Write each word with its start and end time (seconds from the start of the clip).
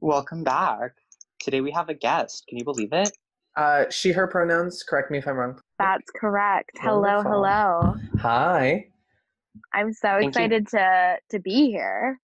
Welcome 0.00 0.44
back. 0.44 0.92
Today 1.40 1.60
we 1.60 1.70
have 1.72 1.88
a 1.88 1.94
guest. 1.94 2.44
Can 2.48 2.58
you 2.58 2.64
believe 2.64 2.92
it? 2.92 3.10
Uh, 3.56 3.84
she, 3.90 4.12
her 4.12 4.26
pronouns. 4.26 4.82
Correct 4.82 5.10
me 5.10 5.18
if 5.18 5.26
I'm 5.26 5.36
wrong. 5.36 5.60
That's 5.78 6.10
correct. 6.16 6.70
Hello, 6.80 7.00
Wonderful. 7.22 7.32
hello. 7.32 7.94
Hi. 8.20 8.86
I'm 9.74 9.92
so 9.92 10.08
Thank 10.08 10.22
you. 10.22 10.28
excited 10.28 10.68
to 10.68 11.16
to 11.30 11.38
be 11.40 11.70
here. 11.70 12.18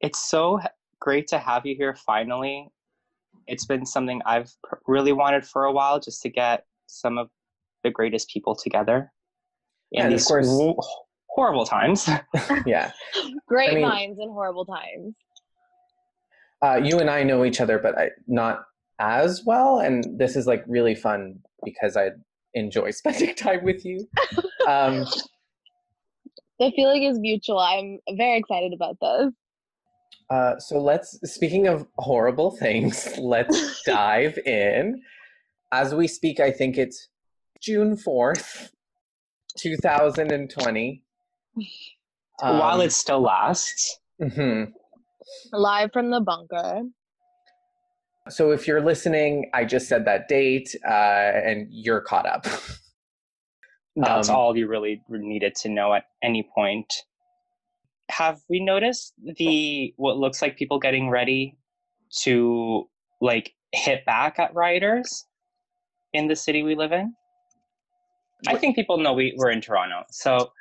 It's 0.00 0.18
so 0.30 0.60
great 1.00 1.28
to 1.28 1.38
have 1.38 1.66
you 1.66 1.76
here 1.76 1.94
finally. 1.94 2.68
It's 3.46 3.64
been 3.66 3.84
something 3.86 4.20
I've 4.26 4.50
pr- 4.64 4.76
really 4.86 5.12
wanted 5.12 5.44
for 5.46 5.64
a 5.64 5.72
while 5.72 6.00
just 6.00 6.22
to 6.22 6.28
get 6.28 6.64
some 6.86 7.18
of 7.18 7.28
the 7.84 7.90
greatest 7.90 8.28
people 8.30 8.54
together 8.56 9.12
in 9.92 10.02
And 10.04 10.12
of 10.12 10.18
these 10.18 10.26
course- 10.26 10.48
horrible 11.28 11.64
times. 11.66 12.08
Yeah. 12.66 12.90
Great 13.48 13.70
I 13.70 13.74
mean- 13.74 13.88
minds 13.88 14.18
in 14.20 14.28
horrible 14.30 14.64
times. 14.64 15.14
Uh, 16.62 16.80
you 16.82 16.98
and 16.98 17.08
I 17.10 17.22
know 17.22 17.44
each 17.44 17.60
other, 17.60 17.78
but 17.78 17.96
I, 17.98 18.10
not 18.26 18.64
as 18.98 19.42
well. 19.44 19.78
And 19.78 20.18
this 20.18 20.34
is 20.36 20.46
like 20.46 20.64
really 20.66 20.94
fun 20.94 21.38
because 21.64 21.96
I 21.96 22.10
enjoy 22.54 22.90
spending 23.02 23.34
time 23.34 23.64
with 23.64 23.84
you. 23.84 24.08
Um, 24.66 25.06
The 26.60 26.72
feeling 26.74 27.04
is 27.04 27.20
mutual. 27.20 27.60
I'm 27.60 28.00
very 28.16 28.36
excited 28.36 28.72
about 28.72 28.96
this. 29.00 29.32
uh, 30.28 30.58
so 30.58 30.80
let's, 30.82 31.16
speaking 31.32 31.68
of 31.68 31.86
horrible 31.98 32.50
things, 32.56 33.08
let's 33.20 33.80
dive 33.84 34.36
in. 34.38 35.00
As 35.70 35.94
we 35.94 36.08
speak, 36.08 36.40
I 36.40 36.50
think 36.50 36.76
it's 36.76 37.10
June 37.62 37.96
4th, 37.96 38.70
2020. 39.56 41.02
While 42.40 42.74
Um, 42.74 42.80
it 42.80 42.90
still 42.90 43.20
lasts. 43.20 44.00
mhm. 44.20 44.72
Live 45.52 45.92
from 45.92 46.10
the 46.10 46.20
bunker. 46.20 46.82
So 48.28 48.50
if 48.50 48.66
you're 48.66 48.82
listening, 48.82 49.50
I 49.54 49.64
just 49.64 49.88
said 49.88 50.04
that 50.04 50.28
date, 50.28 50.74
uh, 50.86 50.90
and 50.90 51.66
you're 51.70 52.00
caught 52.00 52.26
up. 52.26 52.44
That's 53.96 54.28
Um, 54.28 54.36
all 54.36 54.56
you 54.56 54.68
really 54.68 55.02
needed 55.08 55.54
to 55.56 55.68
know 55.68 55.94
at 55.94 56.04
any 56.22 56.48
point. 56.54 56.92
Have 58.10 58.40
we 58.48 58.60
noticed 58.60 59.14
the 59.38 59.92
what 59.96 60.16
looks 60.18 60.40
like 60.40 60.56
people 60.56 60.78
getting 60.78 61.10
ready 61.10 61.56
to 62.20 62.88
like 63.20 63.54
hit 63.72 64.04
back 64.06 64.38
at 64.38 64.54
rioters 64.54 65.26
in 66.12 66.28
the 66.28 66.36
city 66.36 66.62
we 66.62 66.74
live 66.74 66.92
in? 66.92 67.14
I 68.46 68.56
think 68.56 68.76
people 68.76 68.98
know 68.98 69.12
we, 69.14 69.34
we're 69.36 69.50
in 69.50 69.60
Toronto. 69.60 70.04
So 70.10 70.52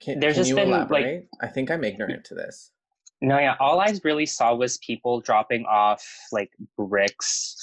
Can, 0.00 0.20
There's 0.20 0.34
can 0.34 0.40
just 0.40 0.48
you 0.50 0.56
been, 0.56 0.70
like- 0.70 1.28
I 1.42 1.46
think 1.48 1.70
I'm 1.70 1.84
ignorant 1.84 2.24
to 2.26 2.34
this. 2.34 2.70
No, 3.20 3.38
yeah, 3.38 3.54
all 3.60 3.80
I 3.80 3.94
really 4.04 4.26
saw 4.26 4.54
was 4.54 4.78
people 4.78 5.20
dropping 5.20 5.64
off 5.66 6.04
like 6.32 6.50
bricks 6.76 7.56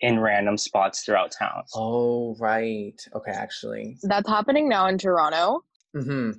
in 0.00 0.18
random 0.18 0.56
spots 0.56 1.02
throughout 1.04 1.32
town. 1.38 1.62
Oh, 1.74 2.34
right. 2.40 3.00
Okay, 3.14 3.30
actually. 3.30 3.96
That's 4.02 4.28
happening 4.28 4.68
now 4.68 4.86
in 4.88 4.98
Toronto. 4.98 5.64
hmm 5.94 6.32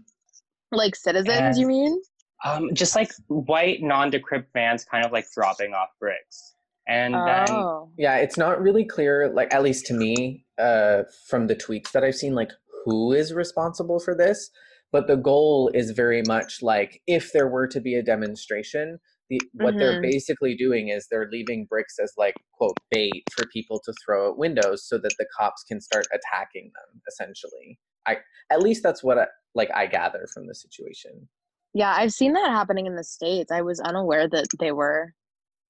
Like 0.71 0.95
citizens, 0.95 1.39
And- 1.39 1.57
you 1.57 1.67
mean? 1.67 2.01
Um, 2.45 2.73
just 2.73 2.93
like 2.93 3.09
white 3.27 3.81
non-decrypt 3.81 4.47
vans 4.53 4.83
kind 4.83 5.05
of 5.05 5.13
like 5.13 5.25
dropping 5.33 5.73
off 5.73 5.89
bricks. 5.97 6.55
And 6.89 7.13
then 7.13 7.45
Oh. 7.49 7.89
Yeah, 7.97 8.17
it's 8.17 8.37
not 8.37 8.61
really 8.61 8.83
clear, 8.83 9.29
like, 9.33 9.53
at 9.53 9.63
least 9.63 9.85
to 9.85 9.93
me, 9.93 10.45
uh, 10.57 11.03
from 11.29 11.47
the 11.47 11.55
tweets 11.55 11.91
that 11.93 12.03
I've 12.03 12.15
seen, 12.15 12.35
like, 12.35 12.51
who 12.83 13.13
is 13.13 13.31
responsible 13.33 14.01
for 14.01 14.13
this. 14.13 14.49
But 14.93 15.07
the 15.07 15.17
goal 15.17 15.69
is 15.73 15.91
very 15.91 16.21
much 16.25 16.61
like 16.61 17.01
if 17.07 17.33
there 17.33 17.47
were 17.49 17.67
to 17.67 17.81
be 17.81 17.95
a 17.95 18.03
demonstration, 18.03 18.99
the, 19.29 19.41
what 19.53 19.79
they're 19.79 19.99
Mhm. 19.99 20.01
basically 20.01 20.55
doing 20.55 20.89
is 20.89 21.07
they're 21.07 21.29
leaving 21.31 21.65
bricks 21.65 21.97
as, 21.97 22.13
like, 22.17 22.35
quote, 22.51 22.77
bait 22.91 23.23
for 23.31 23.45
people 23.47 23.79
to 23.85 23.93
throw 24.05 24.29
at 24.29 24.37
windows 24.37 24.87
so 24.87 24.97
that 24.99 25.15
the 25.17 25.25
cops 25.37 25.63
can 25.63 25.81
start 25.81 26.05
attacking 26.13 26.71
them, 26.75 27.01
essentially. 27.07 27.79
I, 28.05 28.17
at 28.51 28.61
least 28.61 28.83
that's 28.83 29.03
what, 29.03 29.17
I, 29.17 29.27
like, 29.55 29.71
I 29.73 29.87
gather 29.87 30.27
from 30.33 30.45
the 30.45 30.53
situation. 30.53 31.27
Yeah, 31.73 31.93
I've 31.97 32.13
seen 32.13 32.33
that 32.33 32.51
happening 32.51 32.85
in 32.85 32.95
the 32.95 33.03
States. 33.03 33.51
I 33.51 33.61
was 33.63 33.79
unaware 33.79 34.27
that 34.27 34.45
they 34.59 34.71
were 34.71 35.15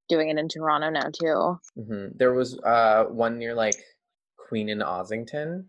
doing 0.10 0.30
it 0.30 0.38
in 0.38 0.50
Toronto 0.50 0.90
now 0.90 1.10
too. 1.18 1.60
hmm 1.82 2.08
There 2.18 2.34
was 2.34 2.60
uh, 2.60 3.06
one 3.06 3.38
near, 3.38 3.54
like, 3.56 3.82
Queen 4.36 4.68
and 4.68 4.82
Ossington. 4.82 5.68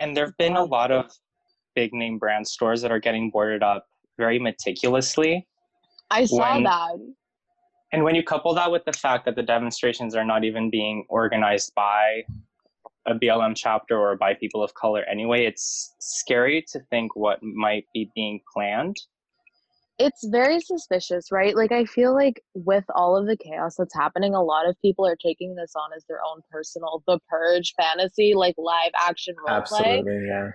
And 0.00 0.16
there 0.16 0.26
have 0.26 0.36
been 0.38 0.56
a 0.56 0.64
lot 0.64 0.90
of 0.90 1.12
big 1.74 1.92
name 1.92 2.18
brand 2.18 2.46
stores 2.46 2.82
that 2.82 2.90
are 2.90 3.00
getting 3.00 3.30
boarded 3.30 3.62
up 3.62 3.86
very 4.18 4.38
meticulously. 4.38 5.46
I 6.10 6.24
saw 6.26 6.54
When- 6.54 6.64
that. 6.64 6.96
And 7.92 8.04
when 8.04 8.14
you 8.14 8.22
couple 8.22 8.54
that 8.54 8.70
with 8.70 8.84
the 8.86 8.92
fact 8.92 9.26
that 9.26 9.36
the 9.36 9.42
demonstrations 9.42 10.14
are 10.14 10.24
not 10.24 10.44
even 10.44 10.70
being 10.70 11.04
organized 11.10 11.74
by 11.74 12.22
a 13.06 13.14
BLM 13.14 13.54
chapter 13.54 13.98
or 13.98 14.16
by 14.16 14.32
people 14.32 14.62
of 14.62 14.72
color 14.74 15.02
anyway, 15.04 15.44
it's 15.44 15.94
scary 16.00 16.64
to 16.72 16.80
think 16.88 17.14
what 17.16 17.42
might 17.42 17.84
be 17.92 18.10
being 18.14 18.40
planned. 18.52 18.96
it's 19.98 20.26
very 20.28 20.58
suspicious, 20.58 21.30
right? 21.30 21.54
Like 21.54 21.70
I 21.70 21.84
feel 21.84 22.12
like 22.14 22.42
with 22.54 22.84
all 22.94 23.16
of 23.16 23.26
the 23.26 23.36
chaos 23.36 23.76
that's 23.76 23.94
happening, 23.94 24.34
a 24.34 24.42
lot 24.42 24.66
of 24.68 24.74
people 24.80 25.06
are 25.06 25.14
taking 25.14 25.54
this 25.54 25.74
on 25.76 25.90
as 25.94 26.04
their 26.08 26.18
own 26.28 26.40
personal 26.50 27.04
the 27.06 27.20
purge 27.28 27.74
fantasy, 27.76 28.32
like 28.34 28.54
live 28.58 28.90
action 29.00 29.34
role 29.46 29.60
play. 29.62 29.98
Absolutely, 29.98 30.26
yeah. 30.26 30.50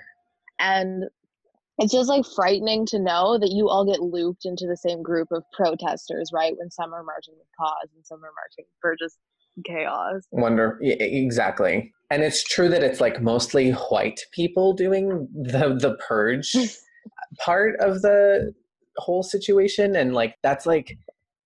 And 0.59 1.05
it's 1.79 1.93
just 1.93 2.09
like 2.09 2.25
frightening 2.35 2.85
to 2.87 2.99
know 2.99 3.37
that 3.37 3.51
you 3.51 3.69
all 3.69 3.85
get 3.85 4.01
looped 4.01 4.45
into 4.45 4.65
the 4.65 4.77
same 4.77 5.03
group 5.03 5.27
of 5.31 5.43
protesters, 5.53 6.31
right? 6.33 6.53
When 6.57 6.71
some 6.71 6.93
are 6.93 7.03
marching 7.03 7.35
with 7.37 7.47
cause 7.59 7.89
and 7.95 8.05
some 8.05 8.19
are 8.23 8.33
marching 8.35 8.65
for 8.81 8.95
just 8.99 9.17
chaos. 9.65 10.23
Wonder 10.31 10.77
yeah, 10.81 10.95
exactly. 10.95 11.93
And 12.09 12.23
it's 12.23 12.43
true 12.43 12.69
that 12.69 12.83
it's 12.83 13.01
like 13.01 13.21
mostly 13.21 13.71
white 13.71 14.21
people 14.31 14.73
doing 14.73 15.27
the 15.33 15.77
the 15.79 15.97
purge 16.07 16.51
part 17.39 17.75
of 17.79 18.01
the 18.01 18.53
whole 18.97 19.21
situation 19.23 19.95
and 19.95 20.13
like 20.13 20.35
that's 20.41 20.65
like 20.65 20.97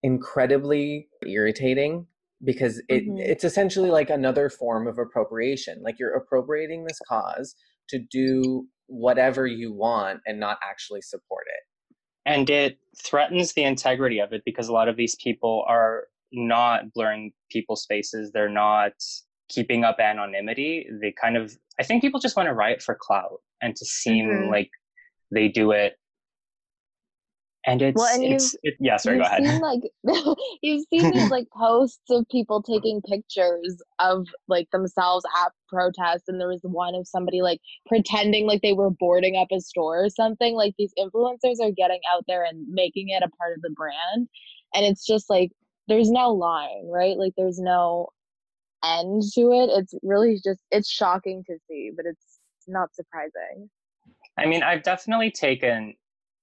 incredibly 0.04 1.08
irritating 1.26 2.06
because 2.44 2.82
it 2.88 3.06
Mhm. 3.06 3.20
it's 3.20 3.44
essentially 3.44 3.92
like 3.92 4.10
another 4.10 4.50
form 4.50 4.88
of 4.88 4.98
appropriation. 4.98 5.82
Like 5.84 6.00
you're 6.00 6.16
appropriating 6.16 6.86
this 6.86 7.00
cause 7.08 7.56
to 7.90 8.00
do 8.00 8.68
whatever 8.92 9.48
you 9.48 9.72
want 9.74 10.20
and 10.26 10.40
not 10.40 10.58
actually 10.64 11.02
support 11.02 11.46
it. 11.48 11.64
And 12.26 12.50
it 12.50 12.78
threatens 13.04 13.54
the 13.54 13.64
integrity 13.64 14.20
of 14.20 14.34
it 14.34 14.44
because 14.46 14.68
a 14.68 14.74
lot 14.74 14.88
of 14.90 14.98
these 14.98 15.16
people 15.16 15.64
are 15.68 16.04
not 16.34 16.94
blurring 16.94 17.32
people's 17.50 17.86
faces. 17.88 18.32
They're 18.32 18.50
not 18.50 18.92
keeping 19.50 19.84
up 19.84 20.00
anonymity. 20.00 20.88
They 21.02 21.14
kind 21.20 21.36
of, 21.38 21.56
I 21.80 21.84
think 21.84 22.02
people 22.02 22.20
just 22.20 22.36
want 22.36 22.48
to 22.48 22.54
riot 22.54 22.82
for 22.82 22.96
clout 23.00 23.40
and 23.62 23.76
to 23.76 23.86
seem 23.86 24.28
Mhm. 24.28 24.50
like 24.52 24.70
they 25.32 25.48
do 25.48 25.72
it. 25.72 25.98
And 27.66 27.82
it's, 27.82 27.96
Well, 27.96 28.14
and 28.16 28.24
it's, 28.24 28.56
it, 28.64 28.74
yeah, 28.80 28.98
sorry, 28.98 29.18
go 29.18 29.24
ahead. 29.24 29.46
seen 29.46 29.62
like 29.62 29.82
you've 30.62 30.86
seen 30.90 31.12
these 31.12 31.30
like 31.30 31.48
posts 31.56 32.02
of 32.10 32.26
people 32.32 32.64
taking 32.64 33.02
pictures 33.02 33.82
of 34.00 34.28
like 34.48 34.70
themselves 34.72 35.24
at 35.44 35.52
protests 35.70 36.24
and 36.28 36.40
there 36.40 36.48
was 36.48 36.62
one 36.64 36.96
of 36.96 37.08
somebody 37.08 37.42
like 37.42 37.62
pretending 37.86 38.48
like 38.48 38.62
they 38.62 38.74
were 38.74 38.90
boarding 38.90 39.38
up 39.38 39.48
a 39.52 39.62
store 39.62 40.06
or 40.06 40.10
something 40.10 40.56
like 40.56 40.74
these 40.78 40.94
influencers 40.98 41.62
are 41.62 41.72
getting 41.72 42.00
out 42.14 42.24
there 42.28 42.44
and 42.44 42.68
making 42.68 43.10
it 43.10 43.24
a 43.24 43.30
part 43.38 43.54
of 43.56 43.62
the 43.62 43.70
brand 43.70 44.28
and 44.74 44.86
it's 44.86 45.06
just 45.06 45.30
like 45.30 45.52
there's 45.88 46.10
no 46.10 46.30
line 46.30 46.88
right? 46.90 47.18
Like 47.18 47.34
there's 47.38 47.60
no 47.60 48.08
end 48.84 49.22
to 49.36 49.52
it. 49.52 49.70
It's 49.72 49.94
really 50.02 50.40
just 50.44 50.62
it's 50.72 50.90
shocking 50.90 51.44
to 51.46 51.58
see 51.68 51.92
but 51.96 52.06
it's 52.08 52.40
not 52.68 52.96
surprising. 52.96 53.70
I 54.38 54.46
mean, 54.46 54.64
I've 54.64 54.84
definitely 54.84 55.30
taken 55.30 55.96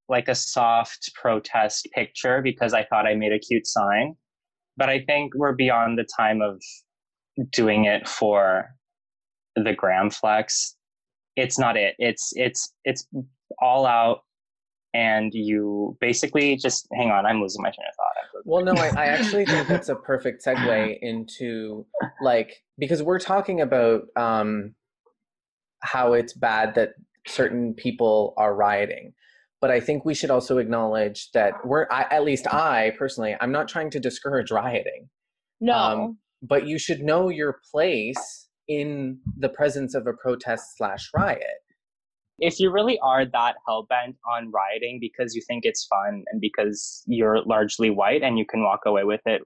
like 0.09 0.29
a 0.29 0.35
soft 0.35 1.11
protest 1.15 1.89
picture 1.95 2.41
because 2.43 2.73
I 2.73 2.85
thought 2.85 3.07
I 3.07 3.15
made 3.15 3.33
a 3.33 3.39
cute 3.39 3.67
sign. 3.67 4.15
But 4.77 4.89
I 4.89 5.01
think 5.01 5.35
we're 5.35 5.55
beyond 5.55 5.99
the 5.99 6.07
time 6.17 6.41
of 6.41 6.63
doing 7.53 7.85
it 7.85 8.09
for 8.09 8.75
the 9.57 9.73
gram 9.73 10.11
flex. 10.11 10.77
It's 11.37 11.59
not 11.59 11.77
it. 11.77 11.95
It's 11.99 12.33
it's 12.35 12.73
it's 12.85 13.07
all 13.61 13.87
out 13.87 14.21
and 14.95 15.33
you 15.35 15.97
basically 16.01 16.57
just 16.57 16.89
hang 16.93 17.11
on, 17.11 17.27
I'm 17.27 17.41
losing 17.41 17.63
my 17.63 17.71
train 17.71 17.87
of 17.89 17.95
thought. 17.95 18.19
Well, 18.45 18.65
no, 18.65 18.73
I, 18.73 18.89
I 18.97 19.07
actually 19.07 19.45
think 19.45 19.69
that's 19.69 19.89
a 19.89 19.95
perfect 19.95 20.45
segue 20.45 20.99
into 21.03 21.87
like 22.23 22.63
because 22.79 23.03
we're 23.03 23.19
talking 23.19 23.61
about 23.61 24.03
um, 24.17 24.75
how 25.81 26.15
it's 26.15 26.33
bad 26.33 26.75
that 26.77 26.91
certain 27.27 27.75
people 27.75 28.35
are 28.37 28.55
rioting, 28.55 29.13
but 29.61 29.71
I 29.71 29.81
think 29.81 30.05
we 30.05 30.15
should 30.15 30.31
also 30.31 30.59
acknowledge 30.59 31.31
that 31.33 31.55
we're 31.65 31.87
I, 31.91 32.07
at 32.11 32.25
least 32.25 32.47
I 32.53 32.93
personally 32.99 33.37
I'm 33.41 33.53
not 33.53 33.69
trying 33.69 33.91
to 33.91 34.01
discourage 34.01 34.51
rioting, 34.51 35.09
no 35.61 35.75
Um, 35.75 36.19
but 36.43 36.67
you 36.67 36.79
should 36.79 37.01
know 37.01 37.29
your 37.29 37.61
place 37.71 38.49
in 38.69 39.19
the 39.37 39.49
presence 39.49 39.95
of 39.95 40.07
a 40.07 40.13
protest 40.13 40.77
slash 40.77 41.11
riot. 41.15 41.63
if 42.41 42.61
you 42.61 42.71
really 42.71 42.99
are 43.01 43.25
that 43.25 43.57
hell 43.67 43.87
bent 43.89 44.17
on 44.31 44.51
rioting 44.53 44.99
because 45.01 45.35
you 45.35 45.43
think 45.49 45.65
it's 45.65 45.87
fun 45.87 46.23
and 46.31 46.41
because 46.41 47.03
you're 47.07 47.43
largely 47.45 47.91
white 47.91 48.23
and 48.23 48.39
you 48.39 48.45
can 48.47 48.63
walk 48.63 48.81
away 48.87 49.05
with 49.05 49.21
it 49.27 49.43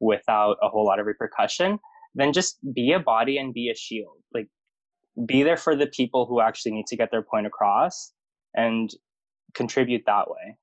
without 0.00 0.56
a 0.62 0.68
whole 0.68 0.84
lot 0.84 0.98
of 0.98 1.06
repercussion, 1.06 1.78
then 2.14 2.32
just 2.32 2.58
be 2.74 2.92
a 2.92 2.98
body 2.98 3.38
and 3.38 3.54
be 3.54 3.70
a 3.70 3.76
shield. 3.76 4.16
Like 4.32 4.48
be 5.26 5.44
there 5.44 5.56
for 5.56 5.76
the 5.76 5.86
people 5.86 6.26
who 6.26 6.40
actually 6.40 6.72
need 6.72 6.86
to 6.88 6.96
get 6.96 7.10
their 7.12 7.22
point 7.22 7.46
across 7.46 8.12
and 8.54 8.90
contribute 9.54 10.04
that 10.06 10.30
way. 10.30 10.56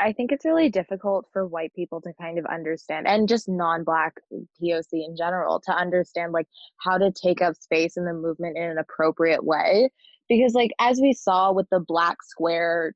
I 0.00 0.12
think 0.12 0.32
it's 0.32 0.46
really 0.46 0.70
difficult 0.70 1.26
for 1.32 1.46
white 1.46 1.74
people 1.74 2.00
to 2.00 2.12
kind 2.14 2.38
of 2.38 2.46
understand 2.46 3.06
and 3.06 3.28
just 3.28 3.48
non-black 3.48 4.14
POC 4.32 4.86
in 4.92 5.14
general 5.16 5.60
to 5.60 5.72
understand 5.72 6.32
like 6.32 6.46
how 6.78 6.96
to 6.96 7.12
take 7.12 7.42
up 7.42 7.54
space 7.56 7.96
in 7.96 8.06
the 8.06 8.14
movement 8.14 8.56
in 8.56 8.62
an 8.62 8.78
appropriate 8.78 9.44
way 9.44 9.90
because 10.28 10.54
like 10.54 10.70
as 10.80 11.00
we 11.00 11.12
saw 11.12 11.52
with 11.52 11.66
the 11.70 11.80
black 11.80 12.22
square 12.22 12.94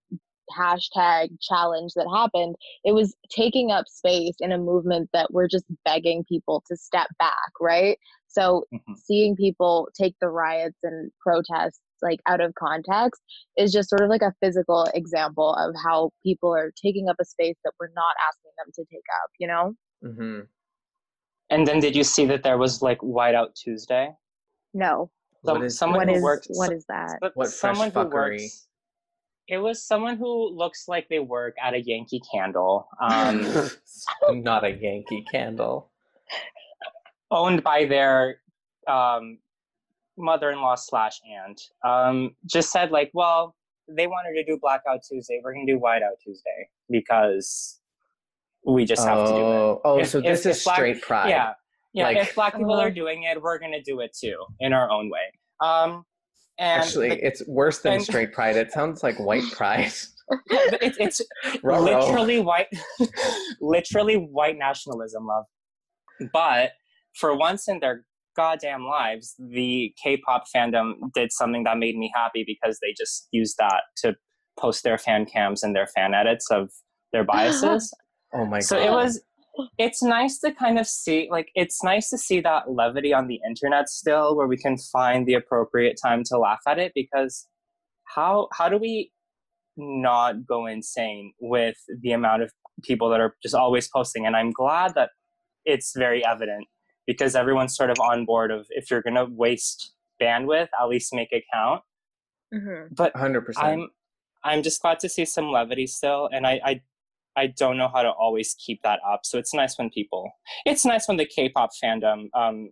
hashtag 0.57 1.29
challenge 1.41 1.93
that 1.95 2.07
happened 2.15 2.55
it 2.85 2.93
was 2.93 3.15
taking 3.31 3.71
up 3.71 3.87
space 3.89 4.35
in 4.41 4.53
a 4.53 4.59
movement 4.59 5.09
that 5.13 5.33
we're 5.33 5.49
just 5.49 5.65
begging 5.85 6.25
people 6.29 6.63
to 6.67 6.77
step 6.77 7.09
back 7.19 7.51
right? 7.61 7.99
So 8.27 8.65
mm-hmm. 8.75 8.95
seeing 8.97 9.37
people 9.37 9.89
take 9.99 10.17
the 10.21 10.29
riots 10.29 10.79
and 10.83 11.11
protests 11.21 11.81
like 12.03 12.21
out 12.27 12.41
of 12.41 12.55
context 12.57 13.23
is 13.57 13.73
just 13.73 13.89
sort 13.89 14.03
of 14.03 14.11
like 14.11 14.23
a 14.23 14.35
physical 14.43 14.89
example 14.95 15.55
of 15.55 15.75
how 15.85 16.11
people 16.23 16.55
are 16.55 16.73
taking 16.83 17.09
up 17.09 17.17
a 17.21 17.25
space 17.25 17.57
that 17.65 17.73
we're 17.79 17.93
not 17.95 18.15
asking 18.29 18.51
them 18.59 18.73
to 18.75 18.85
take 18.93 19.05
up 19.23 19.31
you 19.39 19.47
know? 19.47 19.75
Mm-hmm. 20.05 20.41
and 21.51 21.67
then 21.67 21.81
did 21.81 21.97
you 21.97 22.05
see 22.05 22.27
that 22.27 22.43
there 22.43 22.59
was 22.59 22.83
like 22.83 22.99
whiteout 22.99 23.55
tuesday? 23.55 24.11
No. 24.75 25.11
So, 25.45 25.53
what 25.53 25.65
is, 25.65 25.79
someone 25.79 26.09
who 26.09 26.23
works 26.23 26.49
what 26.51 26.73
is 26.73 26.85
that? 26.89 27.19
what 27.35 27.49
someone 27.49 27.91
who 27.91 28.07
works 28.07 28.67
it 29.47 29.59
was 29.59 29.87
someone 29.87 30.17
who 30.17 30.51
looks 30.55 30.89
like 30.89 31.09
they 31.09 31.19
work 31.19 31.55
at 31.63 31.75
a 31.75 31.81
yankee 31.81 32.21
candle 32.33 32.89
um 33.01 33.43
not 34.43 34.65
a 34.65 34.71
yankee 34.71 35.25
candle 35.31 35.91
owned 37.31 37.63
by 37.63 37.85
their 37.85 38.37
um 38.89 39.39
mother-in-law 40.17 40.77
slash 40.77 41.21
aunt 41.31 41.61
um, 41.85 42.35
just 42.47 42.71
said 42.71 42.91
like, 42.91 43.11
well, 43.15 43.55
they 43.89 44.07
wanted 44.07 44.35
to 44.35 44.45
do 44.45 44.59
Blackout 44.61 45.01
Tuesday. 45.09 45.41
We're 45.43 45.55
gonna 45.55 45.67
do 45.67 45.79
Whiteout 45.79 46.19
Tuesday 46.23 46.69
because 46.91 47.81
we 48.67 48.85
just 48.85 49.07
have 49.07 49.19
oh, 49.19 49.25
to 49.25 49.31
do 49.31 49.37
it. 49.37 49.41
Oh, 49.41 49.81
oh 49.85 49.99
if, 49.99 50.09
so 50.09 50.21
this 50.21 50.47
if, 50.47 50.53
is 50.53 50.57
if 50.57 50.63
straight 50.63 50.95
black, 50.95 51.03
pride. 51.03 51.29
Yeah, 51.29 51.53
yeah. 51.93 52.05
Like, 52.05 52.17
if 52.17 52.35
black 52.35 52.57
people 52.57 52.75
are 52.75 52.91
doing 52.91 53.25
it, 53.25 53.41
we're 53.43 53.59
gonna 53.59 53.83
do 53.83 54.01
it 54.01 54.17
too 54.19 54.45
in 54.61 54.73
our 54.73 54.91
own 54.91 55.11
way. 55.11 55.33
Um, 55.61 56.05
and 56.59 56.83
actually, 56.83 57.09
the, 57.11 57.27
it's 57.27 57.47
worse 57.47 57.81
than 57.81 57.95
and, 57.95 58.05
straight 58.05 58.33
pride. 58.33 58.57
It 58.57 58.73
sounds 58.73 59.03
like 59.03 59.19
white 59.19 59.45
pride. 59.53 59.93
it's 60.41 60.97
it's 60.99 61.21
literally 61.63 62.41
white, 62.41 62.69
literally 63.61 64.17
white 64.17 64.57
nationalism, 64.57 65.27
love. 65.27 65.45
But 66.33 66.73
for 67.19 67.37
once 67.37 67.69
in 67.69 67.81
their 67.81 68.05
goddamn 68.37 68.85
lives, 68.85 69.35
the 69.39 69.93
K-pop 70.03 70.45
fandom 70.55 70.95
did 71.13 71.33
something 71.33 71.65
that 71.65 71.79
made 71.79 71.97
me 71.97 72.11
happy 72.15 72.45
because 72.47 72.79
they 72.81 72.95
just 72.97 73.29
used 73.33 73.57
that 73.59 73.83
to 73.99 74.15
post 74.59 74.85
their 74.85 74.99
fan 74.99 75.27
cams 75.27 75.63
and 75.63 75.75
their 75.75 75.89
fan 75.89 76.15
edits 76.15 76.51
of 76.51 76.71
their 77.13 77.25
biases. 77.33 77.93
oh 78.33 78.45
my 78.45 78.59
god. 78.59 78.65
So 78.65 78.79
it 78.79 78.91
was 78.91 79.21
it's 79.79 80.03
nice 80.03 80.39
to 80.39 80.53
kind 80.53 80.79
of 80.79 80.87
see 80.87 81.29
like 81.31 81.49
it's 81.55 81.83
nice 81.83 82.11
to 82.11 82.19
see 82.19 82.41
that 82.41 82.71
levity 82.71 83.13
on 83.13 83.29
the 83.29 83.41
internet 83.47 83.89
still 83.89 84.37
where 84.37 84.47
we 84.47 84.57
can 84.57 84.77
find 84.77 85.27
the 85.27 85.35
appropriate 85.35 85.99
time 86.03 86.23
to 86.25 86.39
laugh 86.39 86.61
at 86.67 86.79
it 86.79 86.93
because 86.95 87.47
how 88.15 88.49
how 88.53 88.69
do 88.69 88.77
we 88.79 89.11
not 89.77 90.47
go 90.47 90.67
insane 90.67 91.33
with 91.41 91.77
the 92.03 92.13
amount 92.13 92.43
of 92.43 92.51
people 92.83 93.09
that 93.09 93.21
are 93.21 93.35
just 93.43 93.55
always 93.55 93.89
posting 93.89 94.27
and 94.27 94.37
I'm 94.37 94.51
glad 94.51 94.95
that 94.95 95.11
it's 95.65 95.93
very 95.97 96.25
evident 96.25 96.67
because 97.07 97.35
everyone's 97.35 97.77
sort 97.77 97.91
of 97.91 97.99
on 98.01 98.25
board 98.25 98.51
of 98.51 98.67
if 98.71 98.91
you're 98.91 99.03
going 99.03 99.15
to 99.15 99.27
waste 99.29 99.93
bandwidth, 100.21 100.69
at 100.81 100.89
least 100.89 101.15
make 101.15 101.33
it 101.33 101.45
count. 101.53 101.83
Mm-hmm. 102.53 102.95
But 102.95 103.15
100%. 103.15 103.43
I'm 103.57 103.89
I'm 104.47 104.63
just 104.63 104.83
glad 104.83 105.01
to 105.01 105.09
see 105.09 105.25
some 105.25 105.51
levity 105.51 105.87
still, 105.87 106.29
and 106.31 106.47
I, 106.47 106.61
I 106.63 106.81
I 107.37 107.49
don't 107.49 107.77
know 107.77 107.89
how 107.89 108.03
to 108.03 108.11
always 108.11 108.55
keep 108.55 108.83
that 108.83 109.01
up. 109.09 109.21
So 109.25 109.39
it's 109.39 109.55
nice 109.55 109.77
when 109.79 109.91
people, 109.91 110.31
it's 110.65 110.85
nice 110.85 111.09
when 111.09 111.17
the 111.17 111.27
K-pop 111.27 111.71
fandom 111.83 112.29
um, 112.35 112.71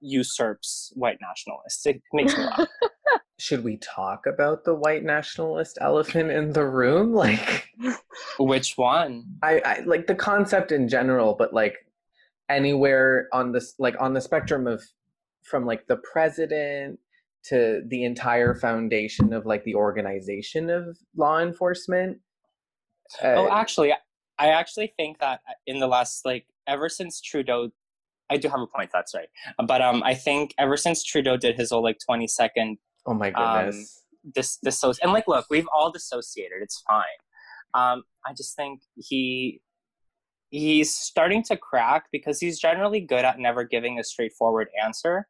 usurps 0.00 0.92
white 0.94 1.18
nationalists. 1.20 1.86
It 1.86 2.02
makes 2.12 2.36
me 2.36 2.44
laugh. 2.44 2.68
Should 3.38 3.64
we 3.64 3.78
talk 3.78 4.26
about 4.26 4.64
the 4.64 4.74
white 4.74 5.02
nationalist 5.02 5.78
elephant 5.80 6.30
in 6.30 6.52
the 6.52 6.66
room? 6.66 7.12
Like, 7.22 7.68
which 8.38 8.74
one? 8.76 9.24
I, 9.42 9.60
I 9.64 9.80
like 9.84 10.06
the 10.06 10.14
concept 10.14 10.72
in 10.72 10.88
general, 10.88 11.34
but 11.34 11.52
like 11.52 11.86
anywhere 12.48 13.28
on 13.32 13.52
this 13.52 13.74
like 13.78 13.94
on 14.00 14.12
the 14.12 14.20
spectrum 14.20 14.66
of 14.66 14.82
from 15.42 15.66
like 15.66 15.86
the 15.86 15.96
president 15.96 16.98
to 17.44 17.82
the 17.88 18.04
entire 18.04 18.54
foundation 18.54 19.32
of 19.32 19.46
like 19.46 19.64
the 19.64 19.74
organization 19.74 20.70
of 20.70 20.96
law 21.16 21.40
enforcement 21.40 22.18
uh, 23.22 23.34
oh 23.36 23.50
actually 23.50 23.92
i 24.38 24.48
actually 24.48 24.92
think 24.96 25.18
that 25.18 25.40
in 25.66 25.78
the 25.78 25.86
last 25.86 26.24
like 26.24 26.46
ever 26.66 26.88
since 26.88 27.20
trudeau 27.20 27.68
i 28.30 28.36
do 28.36 28.48
have 28.48 28.60
a 28.60 28.66
point 28.66 28.90
that's 28.92 29.14
right. 29.14 29.28
But 29.66 29.82
um 29.82 30.02
i 30.04 30.14
think 30.14 30.54
ever 30.58 30.76
since 30.76 31.04
trudeau 31.04 31.36
did 31.36 31.56
his 31.56 31.70
whole 31.70 31.82
like 31.82 31.98
20 32.04 32.26
second 32.26 32.78
oh 33.06 33.14
my 33.14 33.30
goodness. 33.30 33.76
um, 33.76 34.30
this 34.34 34.58
this 34.62 34.82
and 35.02 35.12
like 35.12 35.26
look 35.26 35.46
we've 35.50 35.68
all 35.74 35.90
dissociated 35.90 36.58
it's 36.62 36.82
fine. 36.88 37.04
Um 37.74 38.04
i 38.26 38.32
just 38.32 38.56
think 38.56 38.82
he 38.96 39.60
he's 40.52 40.94
starting 40.94 41.42
to 41.42 41.56
crack 41.56 42.04
because 42.12 42.38
he's 42.38 42.60
generally 42.60 43.00
good 43.00 43.24
at 43.24 43.38
never 43.38 43.64
giving 43.64 43.98
a 43.98 44.04
straightforward 44.04 44.68
answer 44.84 45.26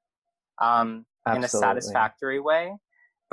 um, 0.60 1.06
in 1.32 1.44
a 1.44 1.48
satisfactory 1.48 2.40
way. 2.40 2.74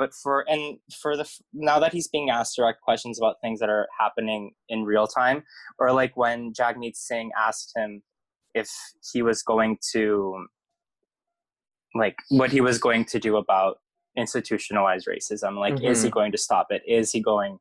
But 0.00 0.14
for 0.14 0.44
and 0.48 0.78
for 1.00 1.16
the 1.16 1.28
now 1.52 1.78
that 1.78 1.92
he's 1.92 2.08
being 2.08 2.30
asked 2.30 2.56
direct 2.56 2.80
questions 2.80 3.18
about 3.20 3.36
things 3.42 3.60
that 3.60 3.68
are 3.68 3.86
happening 3.98 4.52
in 4.68 4.84
real 4.84 5.06
time, 5.06 5.44
or 5.78 5.92
like 5.92 6.16
when 6.16 6.52
Jagmeet 6.52 6.96
Singh 6.96 7.30
asked 7.38 7.72
him 7.76 8.02
if 8.54 8.70
he 9.12 9.20
was 9.22 9.42
going 9.42 9.76
to 9.92 10.46
like 11.94 12.16
what 12.30 12.50
he 12.50 12.60
was 12.60 12.78
going 12.78 13.04
to 13.04 13.18
do 13.18 13.36
about 13.36 13.78
institutionalized 14.16 15.06
racism 15.06 15.58
like 15.58 15.74
mm-hmm. 15.74 15.86
is 15.86 16.02
he 16.02 16.08
mm-hmm. 16.08 16.14
going 16.14 16.32
to 16.32 16.38
stop 16.38 16.66
it 16.70 16.82
is 16.86 17.12
he 17.12 17.20
going 17.20 17.58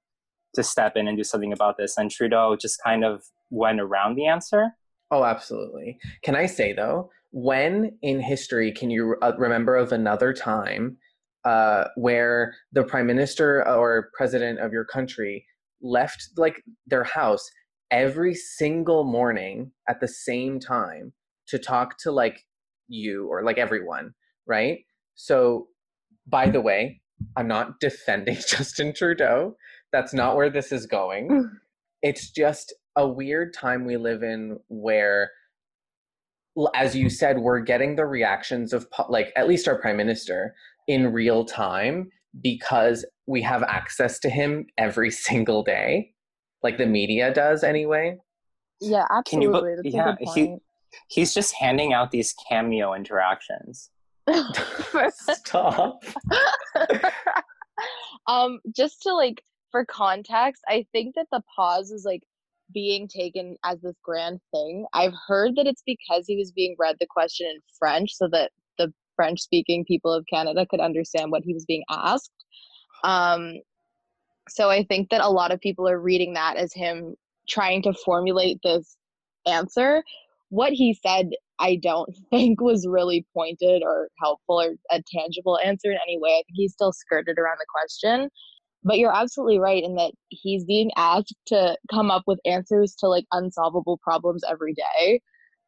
to 0.56 0.64
step 0.64 0.96
in 0.96 1.08
and 1.08 1.18
do 1.18 1.24
something 1.24 1.54
about 1.54 1.78
this 1.78 1.98
and 1.98 2.10
trudeau 2.10 2.56
just 2.56 2.82
kind 2.84 3.04
of 3.04 3.24
went 3.50 3.80
around 3.80 4.16
the 4.16 4.28
answer? 4.28 4.72
Oh, 5.12 5.24
absolutely. 5.24 5.98
Can 6.24 6.36
I 6.36 6.46
say 6.46 6.74
though, 6.74 7.10
when 7.32 7.98
in 8.02 8.20
history 8.20 8.72
can 8.72 8.90
you 8.90 9.16
uh, 9.22 9.34
remember 9.38 9.76
of 9.76 9.92
another 9.92 10.34
time 10.34 10.98
uh, 11.46 11.86
where 11.96 12.54
the 12.72 12.84
prime 12.84 13.08
minister 13.08 13.68
or 13.68 14.10
president 14.16 14.60
of 14.60 14.72
your 14.72 14.86
country 14.86 15.46
left 15.82 16.30
like 16.38 16.62
their 16.88 17.04
house 17.04 17.50
every 17.92 18.36
single 18.36 19.04
morning 19.04 19.72
at 19.88 20.00
the 20.00 20.08
same 20.08 20.60
time 20.60 21.14
to 21.48 21.58
talk 21.58 21.98
to 22.00 22.12
like 22.12 22.46
you 22.88 23.28
or 23.28 23.44
like 23.44 23.58
everyone, 23.58 24.14
right? 24.46 24.80
So, 25.16 25.68
by 26.28 26.50
the 26.50 26.62
way, 26.62 27.02
I'm 27.36 27.48
not 27.48 27.80
defending 27.80 28.36
Justin 28.36 28.94
Trudeau. 28.94 29.56
That's 29.92 30.14
not 30.14 30.36
where 30.36 30.50
this 30.50 30.72
is 30.72 30.86
going. 30.86 31.50
It's 32.02 32.30
just 32.32 32.74
a 32.96 33.08
weird 33.08 33.54
time 33.54 33.86
we 33.86 33.98
live 33.98 34.24
in 34.24 34.60
where 34.68 35.32
as 36.76 36.96
you 36.96 37.10
said 37.10 37.40
we're 37.40 37.60
getting 37.60 37.96
the 37.96 38.06
reactions 38.06 38.74
of 38.74 38.88
like 39.08 39.32
at 39.36 39.48
least 39.48 39.68
our 39.68 39.80
prime 39.80 39.98
minister 39.98 40.54
in 40.90 41.14
real 41.14 41.46
time 41.46 42.10
because 42.42 43.06
we 43.28 43.42
have 43.42 43.64
access 43.64 44.20
to 44.20 44.30
him 44.30 44.66
every 44.78 45.12
single 45.28 45.64
day 45.64 46.12
like 46.62 46.78
the 46.78 46.86
media 46.86 47.34
does 47.34 47.64
anyway. 47.64 48.18
Yeah 48.82 49.06
absolutely. 49.10 49.76
That's 49.94 49.96
yeah 49.96 50.34
he, 50.34 50.58
he's 51.08 51.34
just 51.34 51.54
handing 51.54 51.94
out 51.94 52.12
these 52.12 52.36
cameo 52.50 52.94
interactions. 52.94 53.90
Stop. 55.12 56.04
Um 58.28 58.60
just 58.76 59.02
to 59.04 59.14
like 59.14 59.42
for 59.72 59.86
context 59.86 60.62
i 60.68 60.86
think 60.92 61.16
that 61.16 61.28
the 61.32 61.42
pause 61.56 61.90
is 61.90 62.04
like 62.04 62.22
being 62.74 63.08
taken 63.08 63.56
as 63.64 63.80
this 63.82 63.96
grand 64.04 64.40
thing. 64.52 64.86
I've 64.94 65.14
heard 65.28 65.56
that 65.56 65.68
it's 65.68 65.84
because 65.86 66.26
he 66.28 66.36
was 66.36 66.52
being 66.52 66.76
read 66.78 66.98
the 67.00 67.08
question 67.10 67.48
in 67.48 67.60
French 67.78 68.14
so 68.14 68.28
that 68.32 68.52
the 68.69 68.69
French 69.20 69.42
speaking 69.42 69.84
people 69.84 70.14
of 70.14 70.26
Canada 70.32 70.66
could 70.66 70.80
understand 70.80 71.30
what 71.30 71.44
he 71.44 71.54
was 71.54 71.66
being 71.66 71.84
asked. 71.90 72.32
Um, 73.02 73.54
so 74.50 74.70
I 74.70 74.84
think 74.84 75.10
that 75.10 75.22
a 75.22 75.30
lot 75.30 75.54
of 75.54 75.62
people 75.62 75.88
are 75.88 76.02
reading 76.02 76.34
that 76.34 76.58
as 76.58 76.74
him 76.74 77.16
trying 77.48 77.82
to 77.84 77.94
formulate 77.94 78.60
this 78.62 78.98
answer. 79.48 80.04
What 80.50 80.74
he 80.74 80.94
said 80.94 81.30
I 81.60 81.76
don't 81.76 82.10
think 82.30 82.62
was 82.62 82.88
really 82.88 83.26
pointed 83.34 83.84
or 83.84 84.10
helpful 84.18 84.62
or 84.62 84.74
a 84.92 85.02
tangible 85.14 85.60
answer 85.60 85.92
in 85.92 85.98
any 86.08 86.18
way. 86.20 86.32
I 86.32 86.44
think 86.48 86.56
he 86.56 86.68
still 86.68 86.92
skirted 86.92 87.38
around 87.38 87.58
the 87.60 87.66
question. 87.70 88.30
But 88.84 88.98
you're 88.98 89.16
absolutely 89.16 89.60
right 89.60 89.84
in 89.84 89.96
that 89.96 90.14
he's 90.30 90.64
being 90.64 90.90
asked 90.96 91.36
to 91.48 91.78
come 91.92 92.10
up 92.10 92.24
with 92.28 92.40
answers 92.46 92.96
to 93.00 93.10
like 93.10 93.26
unsolvable 93.34 94.00
problems 94.02 94.42
every 94.50 94.74
day, 94.74 95.20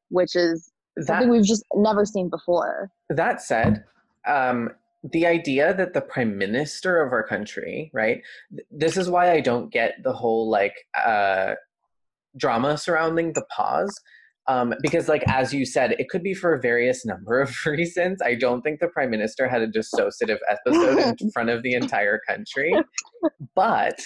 which 0.09 0.33
is 0.33 0.70
that, 0.97 1.07
something 1.07 1.29
we've 1.29 1.45
just 1.45 1.63
never 1.75 2.05
seen 2.05 2.29
before. 2.29 2.89
That 3.09 3.41
said, 3.41 3.83
um, 4.27 4.69
the 5.11 5.25
idea 5.25 5.73
that 5.73 5.93
the 5.93 6.01
prime 6.01 6.37
minister 6.37 7.01
of 7.01 7.11
our 7.11 7.23
country, 7.23 7.89
right? 7.93 8.21
This 8.69 8.97
is 8.97 9.09
why 9.09 9.31
I 9.31 9.39
don't 9.39 9.71
get 9.71 9.95
the 10.03 10.13
whole 10.13 10.49
like 10.49 10.75
uh, 10.95 11.55
drama 12.37 12.77
surrounding 12.77 13.33
the 13.33 13.43
pause 13.55 13.93
um, 14.47 14.73
because 14.81 15.07
like 15.07 15.23
as 15.27 15.53
you 15.53 15.65
said 15.65 15.95
it 15.99 16.09
could 16.09 16.23
be 16.23 16.33
for 16.33 16.53
a 16.53 16.59
various 16.59 17.05
number 17.11 17.41
of 17.41 17.55
reasons 17.65 18.21
i 18.23 18.35
don't 18.35 18.61
think 18.61 18.79
the 18.79 18.87
prime 18.89 19.09
minister 19.09 19.47
had 19.47 19.61
a 19.61 19.67
dissociative 19.67 20.39
episode 20.49 21.15
in 21.19 21.31
front 21.33 21.49
of 21.49 21.63
the 21.63 21.73
entire 21.73 22.19
country 22.27 22.73
but 23.55 23.99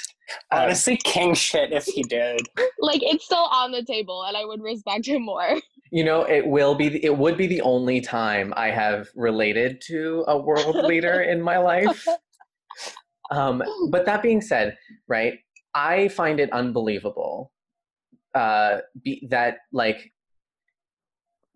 uh, 0.51 0.63
honestly 0.63 0.97
king 0.97 1.33
shit 1.33 1.71
if 1.71 1.85
he 1.85 2.03
did 2.03 2.39
like 2.79 3.01
it's 3.03 3.25
still 3.25 3.47
on 3.51 3.71
the 3.71 3.83
table 3.83 4.23
and 4.23 4.35
i 4.35 4.43
would 4.43 4.61
respect 4.61 5.07
him 5.07 5.23
more 5.23 5.57
you 5.95 6.03
know 6.03 6.23
it 6.23 6.45
will 6.45 6.75
be 6.75 7.03
it 7.05 7.17
would 7.17 7.37
be 7.37 7.47
the 7.47 7.61
only 7.61 8.01
time 8.01 8.53
i 8.57 8.69
have 8.69 9.07
related 9.15 9.79
to 9.79 10.25
a 10.27 10.37
world 10.37 10.75
leader 10.75 11.21
in 11.33 11.41
my 11.41 11.57
life. 11.57 12.05
Um, 13.31 13.63
but 13.89 14.05
that 14.05 14.21
being 14.21 14.41
said 14.41 14.77
right 15.07 15.35
i 15.73 16.09
find 16.09 16.41
it 16.41 16.51
unbelievable 16.51 17.53
uh, 18.35 18.79
be, 19.01 19.25
that 19.29 19.59
like 19.71 20.11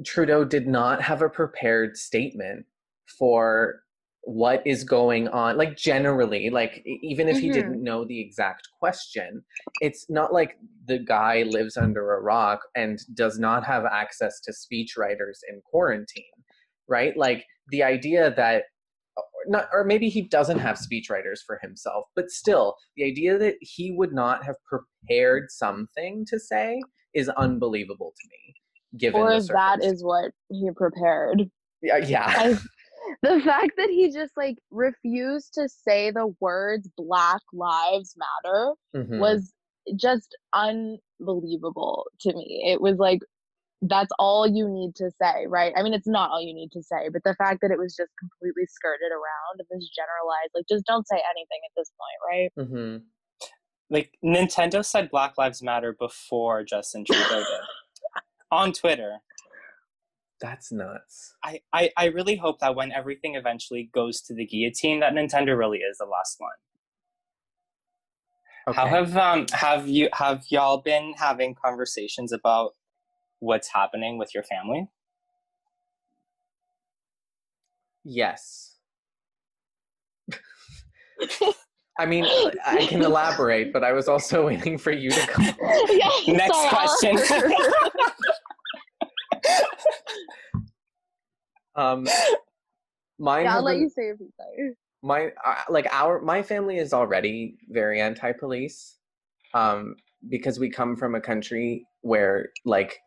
Trudeau 0.05 0.45
did 0.45 0.65
not 0.65 1.01
have 1.01 1.21
a 1.21 1.29
prepared 1.29 1.97
statement 1.97 2.65
for 3.05 3.81
what 4.29 4.61
is 4.65 4.83
going 4.83 5.27
on 5.29 5.57
like 5.57 5.75
generally 5.75 6.49
like 6.49 6.83
even 6.85 7.27
if 7.27 7.37
mm-hmm. 7.37 7.45
he 7.45 7.51
didn't 7.51 7.83
know 7.83 8.05
the 8.05 8.19
exact 8.19 8.67
question 8.79 9.43
it's 9.81 10.05
not 10.09 10.31
like 10.31 10.57
the 10.87 10.99
guy 10.99 11.43
lives 11.43 11.77
under 11.77 12.13
a 12.13 12.21
rock 12.21 12.59
and 12.75 12.99
does 13.15 13.39
not 13.39 13.65
have 13.65 13.85
access 13.85 14.39
to 14.39 14.51
speechwriters 14.51 15.39
in 15.49 15.61
quarantine 15.65 16.23
right? 16.89 17.15
Like 17.15 17.45
the 17.69 17.83
idea 17.83 18.33
that 18.35 18.63
not 19.47 19.69
or 19.71 19.83
maybe 19.85 20.09
he 20.09 20.21
doesn't 20.21 20.59
have 20.59 20.77
speechwriters 20.77 21.39
for 21.45 21.59
himself 21.61 22.05
but 22.15 22.29
still 22.29 22.75
the 22.95 23.05
idea 23.05 23.37
that 23.37 23.55
he 23.61 23.91
would 23.91 24.13
not 24.13 24.43
have 24.43 24.55
prepared 24.65 25.49
something 25.49 26.25
to 26.25 26.39
say 26.39 26.79
is 27.13 27.29
unbelievable 27.29 28.13
to 28.19 28.27
me 28.29 28.53
given 28.97 29.19
or 29.19 29.31
if 29.31 29.47
that 29.47 29.83
is 29.83 30.03
what 30.03 30.31
he 30.49 30.69
prepared. 30.75 31.49
Yeah 31.81 31.97
yeah. 31.97 32.25
I, 32.27 32.57
the 33.23 33.41
fact 33.41 33.71
that 33.77 33.89
he 33.89 34.11
just 34.11 34.31
like 34.37 34.57
refused 34.71 35.53
to 35.53 35.67
say 35.69 36.11
the 36.11 36.33
words 36.39 36.89
black 36.97 37.41
lives 37.53 38.15
matter 38.17 38.73
mm-hmm. 38.95 39.19
was 39.19 39.53
just 39.95 40.37
unbelievable 40.53 42.05
to 42.19 42.33
me 42.33 42.61
it 42.65 42.81
was 42.81 42.97
like 42.97 43.19
that's 43.83 44.11
all 44.19 44.45
you 44.45 44.67
need 44.67 44.93
to 44.93 45.09
say 45.21 45.47
right 45.47 45.73
i 45.77 45.81
mean 45.81 45.93
it's 45.93 46.07
not 46.07 46.29
all 46.29 46.41
you 46.41 46.53
need 46.53 46.71
to 46.71 46.83
say 46.83 47.09
but 47.11 47.23
the 47.23 47.33
fact 47.35 47.59
that 47.61 47.71
it 47.71 47.79
was 47.79 47.95
just 47.95 48.11
completely 48.19 48.65
skirted 48.69 49.11
around 49.11 49.59
and 49.59 49.67
this 49.71 49.89
generalized 49.95 50.51
like 50.53 50.65
just 50.69 50.85
don't 50.85 51.07
say 51.07 51.15
anything 51.15 51.59
at 51.65 51.71
this 51.77 51.91
point 51.97 52.19
right 52.29 52.67
mm-hmm. 52.67 52.97
like 53.89 54.11
nintendo 54.23 54.83
said 54.83 55.09
black 55.09 55.37
lives 55.37 55.63
matter 55.63 55.95
before 55.97 56.63
justin 56.63 57.05
trudeau 57.05 57.39
did 57.39 57.45
on 58.51 58.73
Twitter. 58.73 59.17
That's 60.41 60.71
nuts. 60.71 61.35
I, 61.43 61.59
I, 61.73 61.91
I 61.97 62.05
really 62.05 62.37
hope 62.37 62.59
that 62.59 62.75
when 62.75 62.91
everything 62.91 63.35
eventually 63.35 63.89
goes 63.93 64.21
to 64.21 64.33
the 64.33 64.45
guillotine, 64.45 65.01
that 65.01 65.13
Nintendo 65.13 65.57
really 65.57 65.79
is 65.79 65.97
the 65.97 66.05
last 66.05 66.35
one. 66.39 66.51
Okay. 68.67 68.79
How 68.79 68.87
have 68.87 69.17
um 69.17 69.47
have 69.53 69.87
you 69.87 70.09
have 70.13 70.43
y'all 70.49 70.77
been 70.77 71.13
having 71.17 71.55
conversations 71.55 72.31
about 72.31 72.73
what's 73.39 73.67
happening 73.67 74.17
with 74.17 74.35
your 74.35 74.43
family? 74.43 74.87
Yes. 78.03 78.75
I 81.99 82.05
mean, 82.05 82.25
I 82.65 82.85
can 82.85 83.01
elaborate, 83.01 83.73
but 83.73 83.83
I 83.83 83.91
was 83.91 84.07
also 84.07 84.45
waiting 84.47 84.77
for 84.77 84.91
you 84.91 85.11
to 85.11 85.27
come. 85.27 85.45
Yeah, 85.89 86.09
Next 86.27 86.57
question. 86.69 87.17
Um, 91.79 92.07
mine. 93.19 93.45
Yeah, 93.45 93.55
I'll 93.55 93.63
let 93.63 93.77
you 93.77 93.89
say 93.89 94.05
your 94.05 94.17
piece. 94.17 94.75
My 95.01 95.31
uh, 95.45 95.55
like 95.69 95.87
our 95.91 96.21
my 96.21 96.41
family 96.41 96.77
is 96.77 96.93
already 96.93 97.55
very 97.69 98.01
anti-police, 98.01 98.97
um, 99.53 99.95
because 100.27 100.59
we 100.59 100.69
come 100.69 100.95
from 100.95 101.15
a 101.15 101.21
country 101.21 101.85
where 102.01 102.49
like 102.65 102.99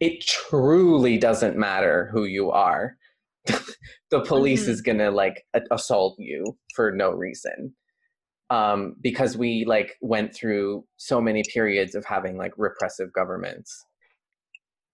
it 0.00 0.22
truly 0.22 1.18
doesn't 1.18 1.56
matter 1.56 2.08
who 2.12 2.24
you 2.24 2.50
are. 2.50 2.96
the 4.10 4.20
police 4.20 4.62
mm-hmm. 4.62 4.70
is 4.70 4.80
gonna 4.80 5.10
like 5.10 5.44
assault 5.70 6.16
you 6.18 6.56
for 6.74 6.92
no 6.92 7.10
reason 7.10 7.74
um, 8.50 8.94
because 9.00 9.36
we 9.36 9.64
like 9.66 9.96
went 10.00 10.34
through 10.34 10.84
so 10.96 11.20
many 11.20 11.42
periods 11.52 11.94
of 11.94 12.04
having 12.04 12.36
like 12.36 12.52
repressive 12.56 13.12
governments 13.12 13.84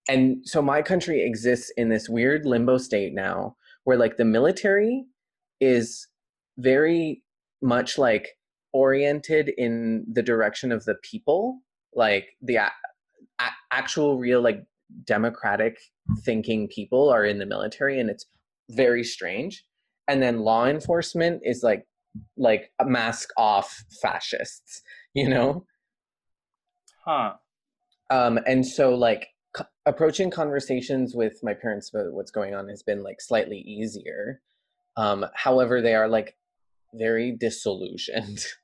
and 0.08 0.38
so 0.48 0.62
my 0.62 0.82
country 0.82 1.22
exists 1.22 1.70
in 1.76 1.88
this 1.88 2.08
weird 2.08 2.46
limbo 2.46 2.78
state 2.78 3.14
now 3.14 3.56
where 3.84 3.96
like 3.96 4.16
the 4.16 4.24
military 4.24 5.04
is 5.60 6.06
very 6.56 7.22
much 7.62 7.98
like 7.98 8.36
oriented 8.72 9.50
in 9.56 10.04
the 10.10 10.22
direction 10.22 10.72
of 10.72 10.84
the 10.84 10.96
people 11.02 11.60
like 11.94 12.28
the 12.42 12.56
a- 12.56 12.72
a- 13.38 13.58
actual 13.70 14.18
real 14.18 14.40
like 14.40 14.64
democratic 15.04 15.78
thinking 16.20 16.68
people 16.68 17.08
are 17.08 17.24
in 17.24 17.38
the 17.38 17.46
military 17.46 18.00
and 18.00 18.10
it's 18.10 18.26
very 18.70 19.04
strange. 19.04 19.64
And 20.06 20.22
then 20.22 20.40
law 20.40 20.66
enforcement 20.66 21.42
is 21.44 21.62
like 21.62 21.86
like 22.36 22.72
a 22.78 22.84
mask 22.84 23.28
off 23.36 23.84
fascists 24.02 24.82
you 25.14 25.28
know? 25.28 25.64
Huh. 27.04 27.34
Um 28.10 28.38
and 28.46 28.66
so 28.66 28.94
like 28.94 29.28
approaching 29.86 30.30
conversations 30.30 31.14
with 31.14 31.38
my 31.42 31.54
parents 31.54 31.90
about 31.90 32.12
what's 32.12 32.30
going 32.30 32.54
on 32.54 32.68
has 32.68 32.82
been 32.82 33.02
like 33.02 33.20
slightly 33.20 33.58
easier. 33.58 34.40
Um, 34.96 35.26
however, 35.34 35.80
they 35.80 35.94
are 35.94 36.08
like 36.08 36.36
very 36.94 37.32
disillusioned. 37.32 38.44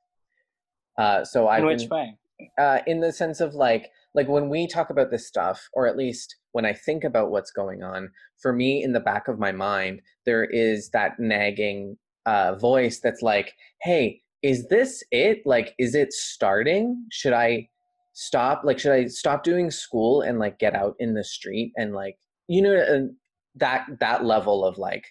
Uh, 0.97 1.25
so 1.25 1.47
I. 1.47 1.57
In 1.57 1.65
which 1.65 1.89
way? 1.89 2.17
Uh, 2.57 2.79
in 2.87 3.01
the 3.01 3.11
sense 3.11 3.41
of 3.41 3.53
like, 3.53 3.91
like 4.13 4.29
when 4.29 4.47
we 4.47 4.65
talk 4.65 4.89
about 4.89 5.11
this 5.11 5.27
stuff, 5.27 5.67
or 5.73 5.87
at 5.87 5.97
least 5.97 6.37
when 6.53 6.63
I 6.63 6.71
think 6.71 7.03
about 7.03 7.31
what's 7.31 7.51
going 7.51 7.83
on, 7.83 8.09
for 8.41 8.53
me, 8.53 8.81
in 8.81 8.93
the 8.93 9.01
back 9.01 9.27
of 9.27 9.37
my 9.37 9.51
mind, 9.51 10.01
there 10.25 10.45
is 10.45 10.89
that 10.91 11.19
nagging 11.19 11.97
uh, 12.25 12.55
voice 12.55 13.01
that's 13.01 13.21
like, 13.21 13.55
"Hey, 13.81 14.21
is 14.41 14.69
this 14.69 15.03
it? 15.11 15.41
Like, 15.45 15.75
is 15.79 15.95
it 15.95 16.13
starting? 16.13 17.05
Should 17.11 17.33
I 17.33 17.67
stop 18.15 18.61
like 18.63 18.79
should 18.79 18.93
i 18.93 19.05
stop 19.07 19.43
doing 19.43 19.69
school 19.69 20.21
and 20.21 20.39
like 20.39 20.57
get 20.57 20.73
out 20.73 20.95
in 20.99 21.13
the 21.13 21.23
street 21.23 21.73
and 21.75 21.93
like 21.93 22.17
you 22.47 22.61
know 22.61 22.73
uh, 22.73 23.01
that 23.55 23.85
that 23.99 24.23
level 24.23 24.63
of 24.65 24.77
like 24.77 25.03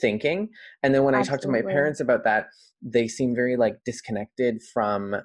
thinking 0.00 0.48
and 0.84 0.94
then 0.94 1.02
when 1.02 1.12
Absolutely. 1.12 1.28
i 1.28 1.36
talk 1.36 1.42
to 1.42 1.66
my 1.66 1.72
parents 1.72 1.98
about 1.98 2.22
that 2.22 2.46
they 2.80 3.08
seem 3.08 3.34
very 3.34 3.56
like 3.56 3.78
disconnected 3.84 4.62
from 4.62 5.16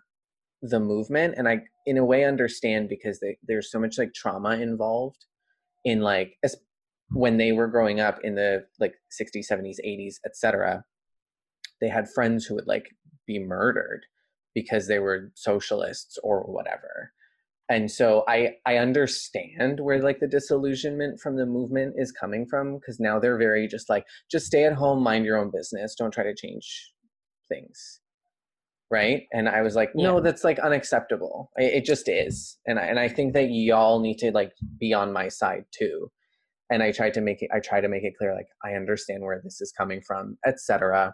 the 0.64 0.80
movement 0.80 1.36
and 1.38 1.48
i 1.48 1.62
in 1.86 1.98
a 2.00 2.04
way 2.04 2.26
understand 2.26 2.90
because 2.90 3.20
they, 3.20 3.38
there's 3.44 3.72
so 3.72 3.80
much 3.80 4.00
like 4.00 4.12
trauma 4.16 4.58
involved 4.58 5.26
in 5.84 6.02
like 6.02 6.34
as, 6.42 6.56
when 7.12 7.38
they 7.38 7.52
were 7.52 7.68
growing 7.68 8.00
up 8.00 8.20
in 8.24 8.34
the 8.34 8.66
like 8.80 8.96
60s 9.22 9.46
70s 9.48 9.78
80s 9.86 10.16
etc 10.26 10.84
they 11.82 11.88
had 11.88 12.10
friends 12.10 12.46
who 12.46 12.56
would 12.56 12.66
like 12.66 12.88
be 13.28 13.38
murdered 13.38 14.08
because 14.56 14.88
they 14.88 14.98
were 14.98 15.32
socialists 15.36 16.18
or 16.24 16.42
whatever. 16.44 17.12
And 17.68 17.90
so 17.90 18.24
i 18.28 18.54
i 18.66 18.78
understand 18.78 19.80
where 19.80 20.02
like 20.02 20.20
the 20.20 20.28
disillusionment 20.28 21.20
from 21.20 21.36
the 21.36 21.48
movement 21.48 21.96
is 21.98 22.12
coming 22.12 22.46
from 22.48 22.76
because 22.76 23.00
now 23.00 23.20
they're 23.20 23.38
very 23.38 23.68
just 23.68 23.90
like 23.90 24.06
just 24.30 24.46
stay 24.46 24.66
at 24.66 24.74
home 24.74 25.02
mind 25.02 25.26
your 25.26 25.38
own 25.38 25.52
business 25.52 25.96
don't 25.96 26.14
try 26.14 26.24
to 26.24 26.36
change 26.36 26.92
things. 27.50 28.02
Right? 28.92 29.24
And 29.34 29.50
i 29.50 29.62
was 29.64 29.76
like 29.76 29.90
no 29.96 30.16
yeah. 30.16 30.22
that's 30.22 30.44
like 30.44 30.60
unacceptable. 30.60 31.52
It, 31.58 31.74
it 31.74 31.86
just 31.86 32.08
is. 32.08 32.58
And 32.68 32.78
I, 32.80 32.84
and 32.84 33.00
I 33.00 33.08
think 33.08 33.34
that 33.34 33.50
y'all 33.50 34.00
need 34.00 34.20
to 34.20 34.32
like 34.32 34.52
be 34.80 34.94
on 34.94 35.12
my 35.12 35.28
side 35.28 35.66
too. 35.72 36.12
And 36.70 36.84
i 36.84 36.92
tried 36.92 37.16
to 37.16 37.22
make 37.22 37.42
it 37.42 37.50
i 37.54 37.60
try 37.60 37.82
to 37.82 37.88
make 37.88 38.04
it 38.04 38.14
clear 38.18 38.36
like 38.36 38.48
i 38.64 38.74
understand 38.74 39.24
where 39.24 39.42
this 39.44 39.60
is 39.62 39.72
coming 39.72 40.02
from 40.02 40.38
etc 40.46 41.14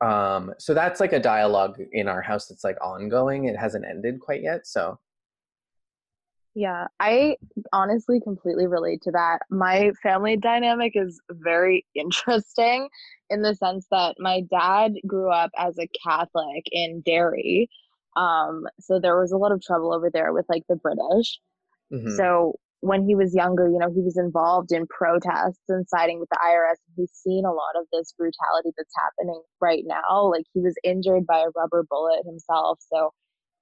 um 0.00 0.52
so 0.58 0.72
that's 0.74 1.00
like 1.00 1.12
a 1.12 1.20
dialogue 1.20 1.78
in 1.92 2.08
our 2.08 2.22
house 2.22 2.46
that's 2.46 2.64
like 2.64 2.76
ongoing 2.82 3.44
it 3.44 3.56
hasn't 3.56 3.84
ended 3.84 4.18
quite 4.20 4.42
yet 4.42 4.66
so 4.66 4.98
Yeah, 6.54 6.88
I 6.98 7.36
honestly 7.72 8.20
completely 8.20 8.66
relate 8.66 9.02
to 9.02 9.12
that. 9.12 9.40
My 9.50 9.92
family 10.02 10.36
dynamic 10.36 10.92
is 10.96 11.20
very 11.30 11.86
interesting 11.94 12.88
in 13.28 13.42
the 13.42 13.54
sense 13.54 13.86
that 13.90 14.16
my 14.18 14.40
dad 14.50 14.94
grew 15.06 15.30
up 15.30 15.50
as 15.56 15.78
a 15.78 15.88
Catholic 16.04 16.64
in 16.72 17.02
Derry. 17.02 17.68
Um, 18.16 18.66
so 18.80 18.98
there 18.98 19.18
was 19.18 19.30
a 19.30 19.36
lot 19.36 19.52
of 19.52 19.62
trouble 19.62 19.94
over 19.94 20.10
there 20.10 20.32
with 20.32 20.46
like 20.48 20.64
the 20.68 20.76
British. 20.76 21.38
Mhm. 21.92 22.16
So 22.16 22.58
when 22.80 23.06
he 23.06 23.14
was 23.14 23.34
younger, 23.34 23.68
you 23.68 23.78
know, 23.78 23.90
he 23.92 24.00
was 24.00 24.16
involved 24.16 24.72
in 24.72 24.86
protests 24.86 25.60
and 25.68 25.86
siding 25.88 26.18
with 26.18 26.28
the 26.30 26.38
IRA. 26.42 26.74
He's 26.96 27.12
seen 27.12 27.44
a 27.44 27.52
lot 27.52 27.76
of 27.76 27.86
this 27.92 28.12
brutality 28.16 28.70
that's 28.76 28.94
happening 28.96 29.42
right 29.60 29.82
now. 29.86 30.30
Like 30.30 30.44
he 30.54 30.60
was 30.60 30.74
injured 30.82 31.26
by 31.26 31.40
a 31.40 31.50
rubber 31.54 31.84
bullet 31.88 32.24
himself. 32.24 32.78
So 32.92 33.10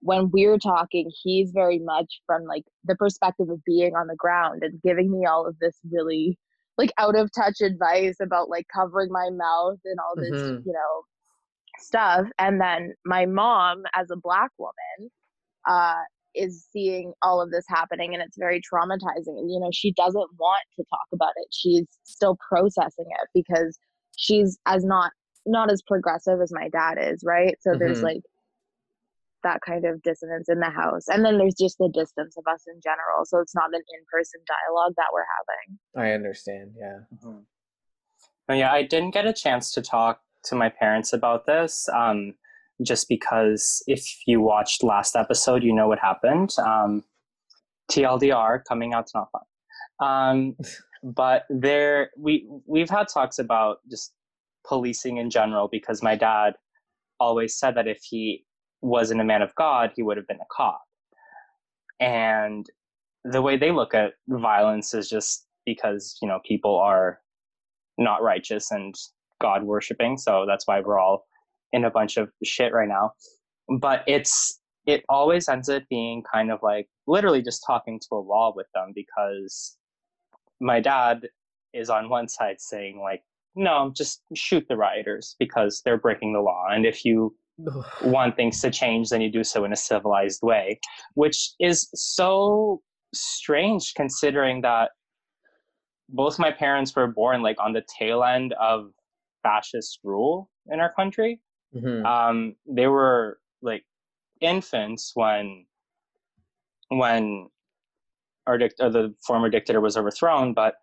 when 0.01 0.31
we're 0.31 0.59
talking, 0.59 1.11
he's 1.25 1.51
very 1.53 1.81
much 1.81 2.21
from 2.27 2.45
like 2.45 2.63
the 2.85 2.95
perspective 2.95 3.49
of 3.51 3.65
being 3.65 3.97
on 3.97 4.07
the 4.07 4.17
ground 4.17 4.63
and 4.63 4.81
giving 4.83 5.11
me 5.11 5.27
all 5.27 5.47
of 5.47 5.59
this 5.61 5.77
really 5.91 6.39
like 6.77 6.93
out 6.97 7.17
of 7.17 7.29
touch 7.37 7.61
advice 7.61 8.19
about 8.23 8.49
like 8.49 8.67
covering 8.73 9.11
my 9.11 9.31
mouth 9.33 9.79
and 9.85 9.99
all 9.99 10.15
this, 10.15 10.41
Mhm. 10.41 10.65
you 10.65 10.73
know, 10.73 11.03
stuff. 11.81 12.29
And 12.39 12.61
then 12.61 12.95
my 13.05 13.27
mom, 13.27 13.83
as 13.95 14.11
a 14.13 14.17
black 14.17 14.51
woman, 14.59 15.11
uh, 15.69 16.03
is 16.35 16.67
seeing 16.73 17.13
all 17.23 17.41
of 17.41 17.51
this 17.51 17.65
happening 17.69 18.15
and 18.15 18.23
it's 18.23 18.37
very 18.39 18.61
traumatizing. 18.61 19.39
And, 19.39 19.51
you 19.51 19.59
know, 19.61 19.71
she 19.73 19.93
doesn't 19.93 20.31
want 20.39 20.63
to 20.77 20.85
talk 20.91 21.07
about 21.13 21.33
it. 21.37 21.49
She's 21.51 21.87
still 22.05 22.37
processing 22.49 23.07
it 23.09 23.29
because 23.35 23.79
she's 24.17 24.59
as 24.67 24.85
not 24.85 25.13
not 25.47 25.71
as 25.73 25.81
progressive 25.81 26.41
as 26.43 26.53
my 26.53 26.69
dad 26.69 26.99
is, 27.01 27.23
right? 27.25 27.57
So 27.61 27.75
there's 27.79 28.01
Mhm. 28.01 28.03
like 28.03 28.23
that 29.45 29.61
kind 29.63 29.87
of 29.87 30.03
dissonance 30.03 30.49
in 30.49 30.61
the 30.61 30.69
house. 30.69 31.09
And 31.09 31.25
then 31.25 31.39
there's 31.39 31.55
just 31.55 31.79
the 31.79 31.89
distance 31.89 32.37
of 32.37 32.45
us 32.47 32.67
in 32.67 32.79
general. 32.83 33.25
So 33.25 33.39
it's 33.39 33.55
not 33.55 33.73
an 33.73 33.81
in-person 33.99 34.43
dialogue 34.47 34.95
that 34.97 35.07
we're 35.13 35.25
having. 35.39 35.79
I 35.97 36.13
understand. 36.13 36.75
Yeah. 36.77 36.99
Mhm. 37.15 37.47
Yeah, 38.51 38.73
I 38.73 38.83
didn't 38.83 39.13
get 39.13 39.27
a 39.27 39.33
chance 39.33 39.73
to 39.73 39.81
talk 39.81 40.23
to 40.45 40.55
my 40.55 40.69
parents 40.69 41.13
about 41.13 41.47
this, 41.47 41.89
um, 41.91 42.35
just 42.85 43.09
because 43.09 43.83
if 43.87 44.05
you 44.27 44.41
watched 44.41 44.83
last 44.83 45.17
episode, 45.17 45.63
you 45.63 45.73
know 45.75 45.89
what 45.89 45.99
happened. 45.99 46.55
Um, 46.59 47.03
TLDR 47.91 48.61
coming 48.69 48.95
out's 48.95 49.15
not 49.15 49.29
fun. 49.33 49.43
Um, 50.01 50.57
but 51.03 51.45
there, 51.49 52.11
we 52.17 52.49
we've 52.67 52.91
had 52.91 53.09
talks 53.09 53.39
about 53.39 53.79
just 53.91 54.13
policing 54.67 55.17
in 55.17 55.31
general 55.31 55.69
because 55.71 56.03
my 56.03 56.17
dad 56.17 56.55
always 57.21 57.57
said 57.57 57.75
that 57.77 57.89
if 57.89 58.01
he 58.03 58.45
wasn't 58.81 59.21
a 59.21 59.25
man 59.25 59.43
of 59.43 59.55
God, 59.55 59.93
he 59.97 60.03
would 60.03 60.17
have 60.17 60.27
been 60.27 60.41
a 60.41 60.47
cop. 60.51 60.83
And 62.01 62.67
the 63.25 63.43
way 63.43 63.57
they 63.57 63.73
look 63.73 63.95
at 63.95 64.13
violence 64.29 64.95
is 64.95 65.09
just 65.09 65.47
because 65.67 66.17
you 66.23 66.29
know 66.29 66.41
people 66.47 66.77
are 66.77 67.21
not 67.99 68.23
righteous 68.23 68.71
and 68.71 68.95
God 69.41 69.65
worshiping. 69.65 70.17
So 70.17 70.45
that's 70.47 70.67
why 70.67 70.81
we're 70.81 70.99
all 70.99 71.27
in 71.73 71.85
a 71.85 71.91
bunch 71.91 72.17
of 72.17 72.31
shit 72.45 72.73
right 72.73 72.89
now. 72.89 73.13
But 73.81 74.03
it's 74.07 74.61
it 74.87 75.05
always 75.09 75.49
ends 75.49 75.69
up 75.69 75.83
being 75.91 76.23
kind 76.33 76.51
of 76.51 76.61
like 76.63 76.89
literally 77.07 77.43
just 77.43 77.63
talking 77.67 78.01
to 78.01 78.17
a 78.17 78.23
wall 78.23 78.55
with 78.57 78.67
them 78.75 78.93
because 78.95 79.77
my 80.61 80.81
dad 80.81 81.29
is 81.75 81.91
on 81.91 82.09
one 82.09 82.29
side 82.29 82.57
saying 82.59 83.01
like 83.03 83.23
no 83.55 83.93
just 83.95 84.23
shoot 84.35 84.65
the 84.69 84.77
rioters 84.77 85.37
because 85.39 85.83
they're 85.85 85.99
breaking 85.99 86.33
the 86.33 86.41
law 86.41 86.65
and 86.71 86.87
if 86.87 87.05
you 87.05 87.35
want 88.03 88.35
things 88.35 88.61
to 88.63 88.71
change 88.71 89.11
then 89.11 89.21
you 89.21 89.31
do 89.31 89.45
so 89.45 89.65
in 89.65 89.73
a 89.73 89.77
civilized 89.77 90.41
way 90.43 90.81
which 91.15 91.51
is 91.61 91.89
so 91.95 92.81
strange 93.13 93.93
considering 93.95 94.63
that 94.63 94.91
both 96.09 96.39
my 96.39 96.51
parents 96.51 96.95
were 96.97 97.09
born 97.09 97.43
like 97.43 97.57
on 97.61 97.73
the 97.73 97.85
tail 97.99 98.25
end 98.25 98.55
of 98.55 98.91
fascist 99.43 100.01
rule 100.03 100.51
in 100.71 100.81
our 100.81 100.93
country. 100.93 101.41
Mhm. 101.75 102.05
Um, 102.05 102.57
they 102.67 102.87
were 102.87 103.41
like 103.63 103.85
infants 104.41 105.13
when 105.15 105.67
when 106.89 107.49
our 108.47 108.59
the 108.59 109.15
former 109.27 109.51
dictator 109.51 109.81
was 109.81 109.97
overthrown, 109.97 110.55
but 110.55 110.77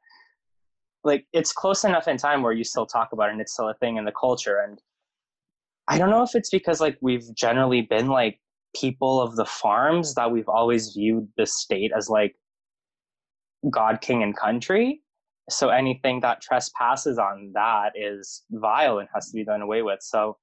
like 1.03 1.25
it's 1.33 1.51
close 1.51 1.83
enough 1.83 2.07
in 2.07 2.17
time 2.17 2.41
where 2.41 2.53
you 2.53 2.63
still 2.63 2.85
talk 2.85 3.11
about 3.11 3.29
it 3.29 3.33
and 3.33 3.41
it's 3.41 3.53
still 3.53 3.69
a 3.69 3.73
thing 3.75 3.97
in 3.97 4.05
the 4.05 4.11
culture. 4.11 4.59
And 4.59 4.79
I 5.87 5.97
don't 5.97 6.09
know 6.09 6.23
if 6.23 6.35
it's 6.35 6.49
because 6.49 6.81
like 6.81 6.97
we've 7.01 7.33
generally 7.35 7.81
been 7.81 8.07
like 8.07 8.39
people 8.75 9.21
of 9.21 9.35
the 9.35 9.45
farms 9.45 10.13
that 10.15 10.31
we've 10.31 10.49
always 10.49 10.93
viewed 10.93 11.27
the 11.37 11.45
state 11.45 11.91
as 11.95 12.09
like 12.09 12.35
God, 13.69 14.01
king, 14.01 14.21
and 14.21 14.35
country. 14.35 15.01
So 15.49 15.69
anything 15.69 16.21
that 16.21 16.41
trespasses 16.41 17.17
on 17.17 17.51
that 17.53 17.93
is 17.95 18.43
vile 18.51 18.99
and 18.99 19.07
has 19.13 19.29
to 19.29 19.33
be 19.35 19.43
done 19.43 19.61
away 19.61 19.81
with. 19.81 20.01
So 20.01 20.37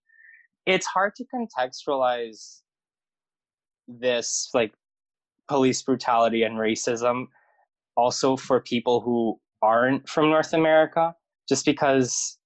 it's 0.66 0.86
hard 0.86 1.14
to 1.16 1.24
contextualize 1.34 2.60
this 3.88 4.48
like 4.54 4.72
police 5.48 5.82
brutality 5.82 6.42
and 6.44 6.56
racism 6.56 7.26
also 7.96 8.36
for 8.36 8.60
people 8.60 9.00
who 9.00 9.38
aren't 9.60 10.08
from 10.08 10.30
North 10.30 10.52
America, 10.52 11.14
just 11.48 11.64
because 11.66 12.38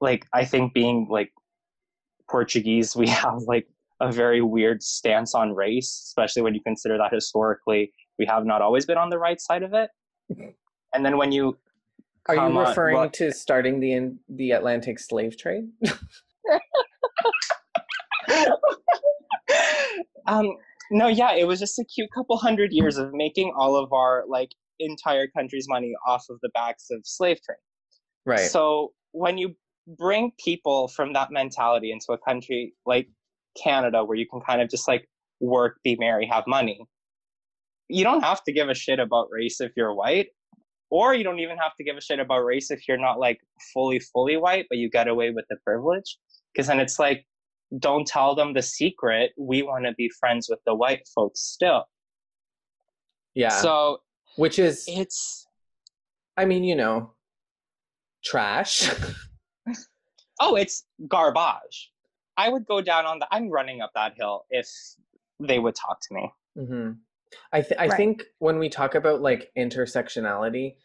like 0.00 0.26
I 0.32 0.44
think 0.44 0.74
being 0.74 1.08
like 1.10 1.32
Portuguese, 2.30 2.94
we 2.94 3.08
have 3.22 3.42
like 3.46 3.66
a 4.00 4.12
very 4.12 4.42
weird 4.42 4.82
stance 4.82 5.34
on 5.34 5.54
race, 5.54 6.02
especially 6.06 6.42
when 6.42 6.54
you 6.54 6.60
consider 6.62 6.98
that 6.98 7.12
historically 7.12 7.92
we 8.18 8.26
have 8.26 8.44
not 8.44 8.60
always 8.62 8.86
been 8.86 8.98
on 8.98 9.08
the 9.10 9.18
right 9.18 9.40
side 9.40 9.62
of 9.62 9.72
it. 9.74 9.90
And 10.92 11.04
then 11.04 11.16
when 11.16 11.32
you 11.32 11.58
Are 12.28 12.34
you 12.34 12.40
on- 12.40 12.56
referring 12.56 12.96
well- 12.96 13.10
to 13.10 13.32
starting 13.32 13.80
the 13.80 13.92
in, 13.92 14.18
the 14.28 14.52
Atlantic 14.52 14.98
slave 15.00 15.36
trade? 15.38 15.64
um 20.26 20.56
no 20.90 21.06
yeah 21.08 21.34
it 21.34 21.46
was 21.46 21.60
just 21.60 21.78
a 21.78 21.84
cute 21.84 22.08
couple 22.14 22.36
hundred 22.36 22.72
years 22.72 22.96
of 22.96 23.12
making 23.12 23.52
all 23.56 23.76
of 23.76 23.92
our 23.92 24.24
like 24.28 24.50
entire 24.80 25.26
country's 25.26 25.66
money 25.68 25.94
off 26.06 26.24
of 26.30 26.38
the 26.42 26.48
backs 26.54 26.88
of 26.90 27.00
slave 27.04 27.38
trade 27.42 27.56
right. 28.26 28.40
so 28.40 28.92
when 29.12 29.38
you 29.38 29.54
bring 29.98 30.32
people 30.42 30.88
from 30.88 31.12
that 31.12 31.30
mentality 31.30 31.92
into 31.92 32.12
a 32.12 32.18
country 32.18 32.74
like 32.86 33.08
canada 33.62 34.04
where 34.04 34.16
you 34.16 34.26
can 34.28 34.40
kind 34.40 34.60
of 34.60 34.68
just 34.68 34.88
like 34.88 35.08
work 35.40 35.76
be 35.84 35.96
merry 35.96 36.26
have 36.26 36.44
money 36.46 36.80
you 37.88 38.02
don't 38.02 38.22
have 38.22 38.42
to 38.42 38.52
give 38.52 38.68
a 38.68 38.74
shit 38.74 38.98
about 38.98 39.28
race 39.30 39.60
if 39.60 39.72
you're 39.76 39.94
white 39.94 40.28
or 40.90 41.14
you 41.14 41.24
don't 41.24 41.40
even 41.40 41.56
have 41.56 41.74
to 41.76 41.84
give 41.84 41.96
a 41.96 42.00
shit 42.00 42.18
about 42.18 42.44
race 42.44 42.70
if 42.70 42.86
you're 42.88 42.98
not 42.98 43.18
like 43.18 43.40
fully 43.72 43.98
fully 43.98 44.36
white 44.36 44.66
but 44.68 44.78
you 44.78 44.88
get 44.88 45.08
away 45.08 45.30
with 45.30 45.44
the 45.50 45.56
privilege 45.64 46.18
because 46.54 46.66
then 46.68 46.78
it's 46.80 46.98
like 46.98 47.26
don't 47.78 48.06
tell 48.06 48.34
them 48.34 48.52
the 48.54 48.62
secret 48.62 49.32
we 49.36 49.62
want 49.62 49.84
to 49.84 49.92
be 49.94 50.08
friends 50.20 50.48
with 50.48 50.60
the 50.66 50.74
white 50.74 51.06
folks 51.14 51.40
still 51.40 51.84
yeah. 53.34 53.48
so 53.48 54.00
Which 54.36 54.58
is, 54.60 54.84
it's 54.86 55.46
I 56.36 56.44
mean, 56.44 56.62
you 56.64 56.76
know, 56.76 57.12
trash. 58.24 58.90
oh 60.40 60.56
it's 60.56 60.84
garbage 61.08 61.92
i 62.36 62.48
would 62.48 62.66
go 62.66 62.80
down 62.80 63.06
on 63.06 63.18
the 63.20 63.26
i'm 63.30 63.48
running 63.48 63.80
up 63.80 63.90
that 63.94 64.14
hill 64.16 64.44
if 64.50 64.68
they 65.40 65.58
would 65.58 65.74
talk 65.74 66.00
to 66.00 66.14
me 66.14 66.32
hmm 66.56 66.90
I 67.52 67.62
th- 67.62 67.80
I 67.80 67.88
Right. 67.88 67.96
think 67.96 68.22
when 68.38 68.58
we 68.60 68.68
talk 68.68 68.94
about 68.94 69.20
like 69.20 69.50
intersectionality 69.58 70.76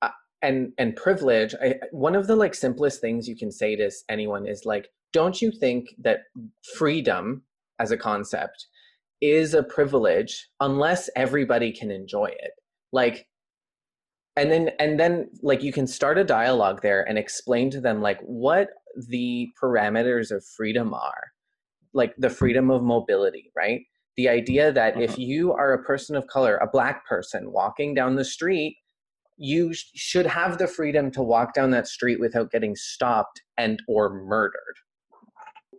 uh, 0.00 0.10
and 0.42 0.72
and 0.78 0.94
privilege, 0.94 1.56
I, 1.60 1.80
one 1.90 2.14
of 2.14 2.28
the 2.28 2.36
like 2.36 2.54
simplest 2.54 3.00
things 3.00 3.26
you 3.26 3.34
can 3.36 3.50
say 3.50 3.74
to 3.74 3.90
anyone 4.08 4.46
is 4.46 4.64
like, 4.64 4.90
don't 5.12 5.40
you 5.40 5.50
think 5.50 5.88
that 5.98 6.20
freedom 6.76 7.42
as 7.78 7.90
a 7.90 7.96
concept 7.96 8.66
is 9.20 9.54
a 9.54 9.62
privilege 9.62 10.48
unless 10.60 11.10
everybody 11.16 11.72
can 11.72 11.90
enjoy 11.90 12.26
it? 12.26 12.52
Like, 12.92 13.26
and 14.36 14.50
then 14.52 14.70
and 14.78 15.00
then 15.00 15.30
like 15.42 15.62
you 15.62 15.72
can 15.72 15.86
start 15.86 16.18
a 16.18 16.24
dialogue 16.24 16.80
there 16.82 17.06
and 17.08 17.18
explain 17.18 17.70
to 17.70 17.80
them 17.80 18.00
like 18.00 18.20
what 18.20 18.68
the 19.08 19.48
parameters 19.60 20.30
of 20.30 20.44
freedom 20.44 20.94
are, 20.94 21.32
like 21.92 22.14
the 22.18 22.30
freedom 22.30 22.70
of 22.70 22.82
mobility, 22.82 23.50
right? 23.56 23.82
the 24.18 24.28
idea 24.28 24.72
that 24.72 25.00
if 25.00 25.12
mm-hmm. 25.12 25.20
you 25.20 25.52
are 25.52 25.72
a 25.72 25.82
person 25.84 26.16
of 26.16 26.26
color, 26.26 26.56
a 26.56 26.66
black 26.66 27.06
person 27.06 27.52
walking 27.52 27.94
down 27.94 28.16
the 28.16 28.24
street, 28.24 28.76
you 29.36 29.72
sh- 29.72 29.84
should 29.94 30.26
have 30.26 30.58
the 30.58 30.66
freedom 30.66 31.12
to 31.12 31.22
walk 31.22 31.54
down 31.54 31.70
that 31.70 31.86
street 31.86 32.18
without 32.18 32.50
getting 32.50 32.74
stopped 32.74 33.40
and 33.56 33.80
or 33.86 34.12
murdered. 34.12 34.74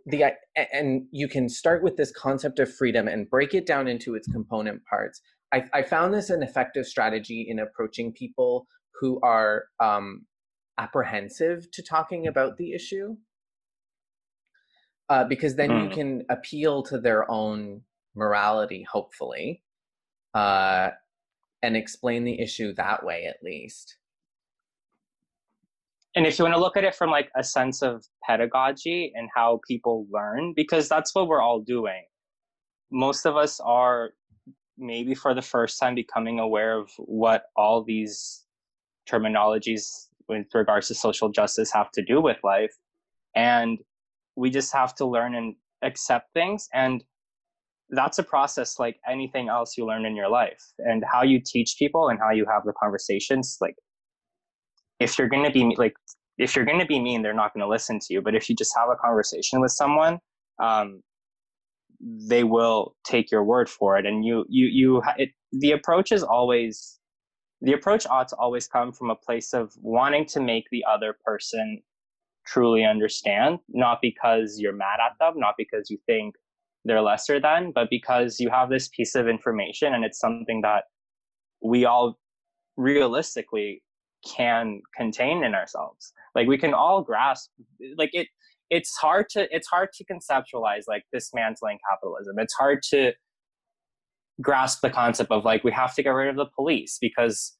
The 0.06 0.24
and 0.72 1.06
you 1.12 1.28
can 1.28 1.48
start 1.48 1.82
with 1.82 1.96
this 1.96 2.12
concept 2.12 2.58
of 2.58 2.72
freedom 2.74 3.08
and 3.08 3.28
break 3.30 3.54
it 3.54 3.66
down 3.66 3.88
into 3.88 4.14
its 4.14 4.28
component 4.28 4.84
parts. 4.86 5.20
I, 5.52 5.64
I 5.72 5.82
found 5.82 6.14
this 6.14 6.30
an 6.30 6.42
effective 6.42 6.86
strategy 6.86 7.46
in 7.48 7.58
approaching 7.58 8.12
people 8.12 8.66
who 9.00 9.20
are 9.22 9.64
um, 9.80 10.26
apprehensive 10.78 11.70
to 11.72 11.82
talking 11.82 12.26
about 12.26 12.56
the 12.56 12.72
issue, 12.72 13.16
uh, 15.08 15.24
because 15.24 15.56
then 15.56 15.76
you 15.76 15.88
Mm. 15.88 15.94
can 15.94 16.24
appeal 16.30 16.82
to 16.84 16.98
their 17.00 17.30
own 17.30 17.82
morality, 18.14 18.82
hopefully, 18.90 19.62
uh, 20.34 20.90
and 21.62 21.76
explain 21.76 22.24
the 22.24 22.40
issue 22.40 22.74
that 22.74 23.04
way 23.04 23.26
at 23.26 23.42
least 23.42 23.96
and 26.16 26.26
if 26.26 26.38
you 26.38 26.44
want 26.44 26.54
to 26.54 26.60
look 26.60 26.76
at 26.76 26.84
it 26.84 26.94
from 26.94 27.10
like 27.10 27.30
a 27.36 27.44
sense 27.44 27.82
of 27.82 28.04
pedagogy 28.26 29.12
and 29.14 29.28
how 29.34 29.60
people 29.66 30.06
learn 30.10 30.52
because 30.56 30.88
that's 30.88 31.14
what 31.14 31.28
we're 31.28 31.40
all 31.40 31.60
doing. 31.60 32.02
Most 32.90 33.26
of 33.26 33.36
us 33.36 33.60
are 33.60 34.10
maybe 34.76 35.14
for 35.14 35.34
the 35.34 35.42
first 35.42 35.78
time 35.78 35.94
becoming 35.94 36.40
aware 36.40 36.76
of 36.76 36.90
what 36.98 37.44
all 37.56 37.84
these 37.84 38.44
terminologies 39.08 40.06
with 40.28 40.46
regards 40.52 40.88
to 40.88 40.94
social 40.94 41.28
justice 41.28 41.72
have 41.72 41.90
to 41.92 42.02
do 42.02 42.20
with 42.20 42.38
life. 42.42 42.74
And 43.36 43.78
we 44.36 44.50
just 44.50 44.72
have 44.72 44.94
to 44.96 45.04
learn 45.06 45.34
and 45.34 45.54
accept 45.82 46.32
things 46.34 46.68
and 46.74 47.04
that's 47.90 48.18
a 48.18 48.22
process 48.22 48.78
like 48.78 48.96
anything 49.08 49.48
else 49.48 49.76
you 49.76 49.84
learn 49.84 50.06
in 50.06 50.14
your 50.14 50.28
life. 50.28 50.62
And 50.78 51.02
how 51.10 51.22
you 51.22 51.40
teach 51.44 51.74
people 51.78 52.08
and 52.08 52.18
how 52.20 52.30
you 52.30 52.46
have 52.50 52.62
the 52.64 52.72
conversations 52.80 53.58
like 53.60 53.74
if 55.00 55.18
you're 55.18 55.28
going 55.28 55.44
to 55.44 55.50
be 55.50 55.74
like 55.76 55.94
if 56.38 56.54
you're 56.54 56.64
going 56.64 56.78
to 56.78 56.86
be 56.86 57.00
mean 57.00 57.22
they're 57.22 57.34
not 57.34 57.52
going 57.52 57.62
to 57.62 57.68
listen 57.68 57.98
to 57.98 58.14
you. 58.14 58.22
But 58.22 58.34
if 58.34 58.48
you 58.48 58.54
just 58.56 58.74
have 58.76 58.88
a 58.88 58.96
conversation 58.96 59.60
with 59.60 59.72
someone 59.72 60.18
um, 60.62 61.02
they 62.00 62.44
will 62.44 62.94
take 63.04 63.30
your 63.30 63.44
word 63.44 63.68
for 63.68 63.98
it. 63.98 64.06
And 64.06 64.24
you 64.24 64.44
you 64.48 64.66
you 64.66 65.02
it, 65.16 65.30
the 65.52 65.72
approach 65.72 66.12
is 66.12 66.22
always 66.22 66.98
the 67.60 67.72
approach 67.72 68.06
ought 68.08 68.28
to 68.28 68.36
always 68.36 68.66
come 68.66 68.92
from 68.92 69.10
a 69.10 69.16
place 69.16 69.52
of 69.52 69.72
wanting 69.80 70.24
to 70.26 70.40
make 70.40 70.64
the 70.70 70.84
other 70.90 71.14
person 71.24 71.82
truly 72.46 72.84
understand 72.84 73.58
not 73.68 73.98
because 74.00 74.58
you're 74.58 74.72
mad 74.72 74.98
at 75.04 75.12
them 75.20 75.38
not 75.38 75.54
because 75.58 75.90
you 75.90 75.98
think 76.06 76.34
they're 76.86 77.02
lesser 77.02 77.38
than 77.38 77.70
but 77.74 77.88
because 77.90 78.40
you 78.40 78.48
have 78.48 78.70
this 78.70 78.88
piece 78.88 79.14
of 79.14 79.28
information 79.28 79.92
and 79.92 80.04
it's 80.04 80.18
something 80.18 80.62
that 80.62 80.84
we 81.62 81.84
all 81.84 82.18
realistically 82.78 83.82
can 84.26 84.80
contain 84.96 85.44
in 85.44 85.54
ourselves. 85.54 86.12
Like 86.34 86.46
we 86.46 86.58
can 86.58 86.74
all 86.74 87.02
grasp 87.02 87.50
like 87.96 88.10
it 88.12 88.28
it's 88.70 88.96
hard 88.96 89.26
to 89.30 89.48
it's 89.54 89.66
hard 89.68 89.88
to 89.94 90.04
conceptualize 90.04 90.82
like 90.86 91.04
dismantling 91.12 91.78
capitalism. 91.90 92.38
It's 92.38 92.54
hard 92.54 92.82
to 92.90 93.12
grasp 94.40 94.80
the 94.80 94.90
concept 94.90 95.30
of 95.30 95.44
like 95.44 95.64
we 95.64 95.72
have 95.72 95.94
to 95.94 96.02
get 96.02 96.10
rid 96.10 96.28
of 96.28 96.36
the 96.36 96.46
police 96.46 96.98
because 97.00 97.56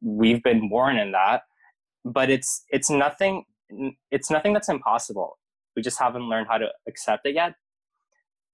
we've 0.00 0.42
been 0.42 0.68
born 0.68 0.96
in 0.96 1.12
that. 1.12 1.42
But 2.04 2.30
it's 2.30 2.64
it's 2.68 2.90
nothing 2.90 3.44
it's 4.10 4.30
nothing 4.30 4.52
that's 4.52 4.68
impossible. 4.68 5.38
We 5.74 5.82
just 5.82 5.98
haven't 5.98 6.28
learned 6.28 6.48
how 6.48 6.58
to 6.58 6.68
accept 6.86 7.26
it 7.26 7.34
yet. 7.34 7.54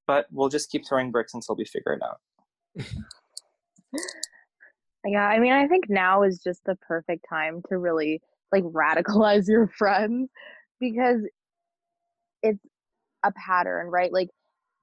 But 0.07 0.27
we'll 0.31 0.49
just 0.49 0.71
keep 0.71 0.87
throwing 0.89 1.11
bricks 1.11 1.35
until 1.35 1.57
we 1.57 1.65
figure 1.65 1.93
it 1.93 2.03
out 2.03 2.87
yeah 5.11 5.27
i 5.27 5.39
mean 5.39 5.53
i 5.53 5.67
think 5.67 5.85
now 5.89 6.23
is 6.23 6.41
just 6.43 6.61
the 6.67 6.77
perfect 6.77 7.25
time 7.29 7.63
to 7.69 7.79
really 7.79 8.21
like 8.53 8.65
radicalize 8.65 9.49
your 9.49 9.69
friends 9.69 10.31
because 10.81 11.21
it's 12.43 12.61
a 13.25 13.33
pattern, 13.33 13.89
right? 13.89 14.13
Like 14.13 14.29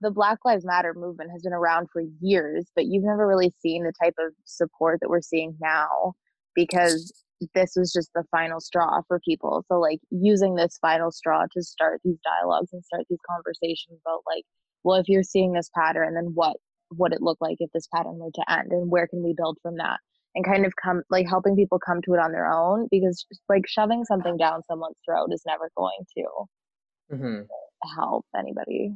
the 0.01 0.11
Black 0.11 0.39
Lives 0.45 0.65
Matter 0.65 0.93
movement 0.95 1.31
has 1.31 1.43
been 1.43 1.53
around 1.53 1.87
for 1.91 2.03
years, 2.21 2.65
but 2.75 2.85
you've 2.85 3.03
never 3.03 3.27
really 3.27 3.53
seen 3.61 3.83
the 3.83 3.93
type 4.03 4.15
of 4.19 4.33
support 4.45 4.99
that 5.01 5.09
we're 5.09 5.21
seeing 5.21 5.55
now 5.61 6.13
because 6.53 7.13
this 7.53 7.73
was 7.75 7.91
just 7.91 8.09
the 8.13 8.23
final 8.31 8.59
straw 8.59 9.01
for 9.07 9.19
people. 9.25 9.63
So 9.67 9.79
like 9.79 9.99
using 10.09 10.55
this 10.55 10.77
final 10.81 11.11
straw 11.11 11.43
to 11.53 11.63
start 11.63 12.01
these 12.03 12.19
dialogues 12.23 12.71
and 12.73 12.83
start 12.83 13.03
these 13.09 13.19
conversations 13.29 13.99
about 14.05 14.21
like, 14.27 14.43
well, 14.83 14.97
if 14.97 15.07
you're 15.07 15.23
seeing 15.23 15.53
this 15.53 15.69
pattern, 15.75 16.13
then 16.15 16.31
what 16.33 16.57
would 16.91 17.13
it 17.13 17.21
look 17.21 17.37
like 17.41 17.57
if 17.59 17.71
this 17.73 17.87
pattern 17.93 18.17
were 18.17 18.31
to 18.33 18.51
end 18.51 18.71
and 18.71 18.91
where 18.91 19.07
can 19.07 19.23
we 19.23 19.33
build 19.35 19.57
from 19.61 19.77
that? 19.77 19.99
And 20.35 20.43
kind 20.45 20.65
of 20.65 20.73
come 20.75 21.01
like 21.09 21.27
helping 21.27 21.55
people 21.55 21.79
come 21.79 22.01
to 22.03 22.13
it 22.13 22.19
on 22.19 22.33
their 22.33 22.51
own 22.51 22.87
because 22.91 23.25
like 23.47 23.63
shoving 23.67 24.03
something 24.03 24.35
down 24.35 24.61
someone's 24.69 24.97
throat 25.05 25.29
is 25.31 25.41
never 25.47 25.71
going 25.77 26.05
to 26.17 27.15
mm-hmm. 27.15 27.41
help 27.97 28.25
anybody. 28.37 28.93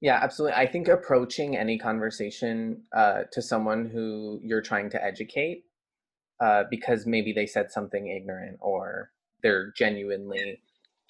Yeah, 0.00 0.20
absolutely. 0.22 0.56
I 0.56 0.70
think 0.70 0.86
approaching 0.86 1.56
any 1.56 1.76
conversation 1.76 2.82
uh, 2.96 3.22
to 3.32 3.42
someone 3.42 3.86
who 3.86 4.38
you're 4.42 4.62
trying 4.62 4.90
to 4.90 5.04
educate 5.04 5.64
uh, 6.40 6.64
because 6.70 7.04
maybe 7.04 7.32
they 7.32 7.46
said 7.46 7.72
something 7.72 8.06
ignorant 8.06 8.58
or 8.60 9.10
they're 9.42 9.72
genuinely 9.76 10.60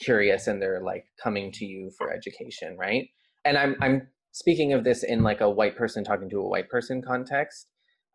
curious 0.00 0.46
and 0.46 0.62
they're 0.62 0.80
like 0.82 1.04
coming 1.22 1.52
to 1.52 1.66
you 1.66 1.90
for 1.98 2.10
education, 2.12 2.76
right? 2.78 3.08
And 3.44 3.58
I'm 3.58 3.76
I'm 3.80 4.08
speaking 4.32 4.72
of 4.72 4.84
this 4.84 5.02
in 5.02 5.22
like 5.22 5.40
a 5.40 5.50
white 5.50 5.76
person 5.76 6.04
talking 6.04 6.30
to 6.30 6.40
a 6.40 6.48
white 6.48 6.68
person 6.68 7.02
context. 7.02 7.66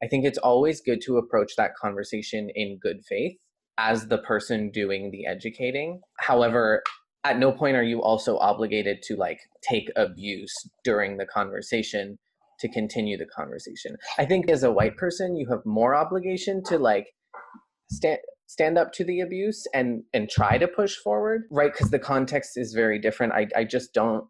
I 0.03 0.07
think 0.07 0.25
it's 0.25 0.37
always 0.37 0.81
good 0.81 1.01
to 1.05 1.17
approach 1.17 1.55
that 1.55 1.75
conversation 1.81 2.49
in 2.55 2.77
good 2.81 3.05
faith 3.07 3.37
as 3.77 4.07
the 4.07 4.17
person 4.17 4.69
doing 4.69 5.11
the 5.11 5.25
educating. 5.25 6.01
However, 6.19 6.83
at 7.23 7.39
no 7.39 7.51
point 7.53 7.77
are 7.77 7.83
you 7.83 8.03
also 8.03 8.37
obligated 8.37 9.01
to 9.03 9.15
like 9.15 9.39
take 9.61 9.89
abuse 9.95 10.53
during 10.83 11.17
the 11.17 11.25
conversation 11.25 12.17
to 12.59 12.67
continue 12.69 13.17
the 13.17 13.25
conversation. 13.25 13.95
I 14.17 14.25
think 14.25 14.49
as 14.49 14.63
a 14.63 14.71
white 14.71 14.97
person, 14.97 15.37
you 15.37 15.47
have 15.49 15.65
more 15.65 15.95
obligation 15.95 16.63
to 16.65 16.77
like 16.77 17.07
stand 17.89 18.19
stand 18.45 18.77
up 18.77 18.91
to 18.93 19.03
the 19.03 19.21
abuse 19.21 19.65
and 19.73 20.03
and 20.13 20.29
try 20.29 20.57
to 20.57 20.67
push 20.67 20.95
forward, 20.97 21.43
right? 21.49 21.71
Because 21.71 21.91
the 21.91 21.99
context 21.99 22.57
is 22.57 22.73
very 22.73 22.99
different. 22.99 23.33
I 23.33 23.47
I 23.55 23.63
just 23.63 23.93
don't 23.93 24.25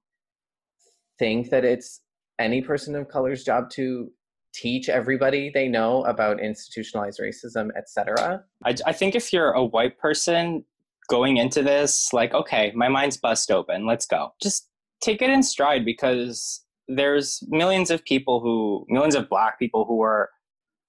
think 1.20 1.50
that 1.50 1.66
it's 1.66 2.02
any 2.40 2.62
person 2.62 2.96
of 2.96 3.08
color's 3.08 3.44
job 3.44 3.70
to 3.72 4.10
teach 4.54 4.90
everybody 4.90 5.50
they 5.54 5.68
know 5.68 6.04
about 6.06 6.40
institutionalized 6.40 7.20
racism, 7.20 7.70
etc. 7.78 8.44
I, 8.66 8.76
I 8.86 8.94
think 8.94 9.16
if 9.16 9.34
you're 9.34 9.52
a 9.52 9.64
white 9.64 9.98
person, 9.98 10.64
going 11.10 11.38
into 11.38 11.62
this 11.62 12.12
like 12.14 12.34
okay 12.34 12.72
my 12.76 12.88
mind's 12.88 13.18
bust 13.18 13.52
open 13.52 13.86
let's 13.86 14.06
go 14.06 14.34
just 14.42 14.70
take 15.02 15.22
it 15.22 15.30
in 15.30 15.44
stride 15.44 15.84
because 15.84 16.64
there's 16.88 17.44
millions 17.50 17.92
of 17.92 18.04
people 18.04 18.40
who 18.40 18.86
millions 18.90 19.16
of 19.16 19.30
black 19.30 19.60
people 19.60 19.86
who 19.86 20.02
are 20.02 20.30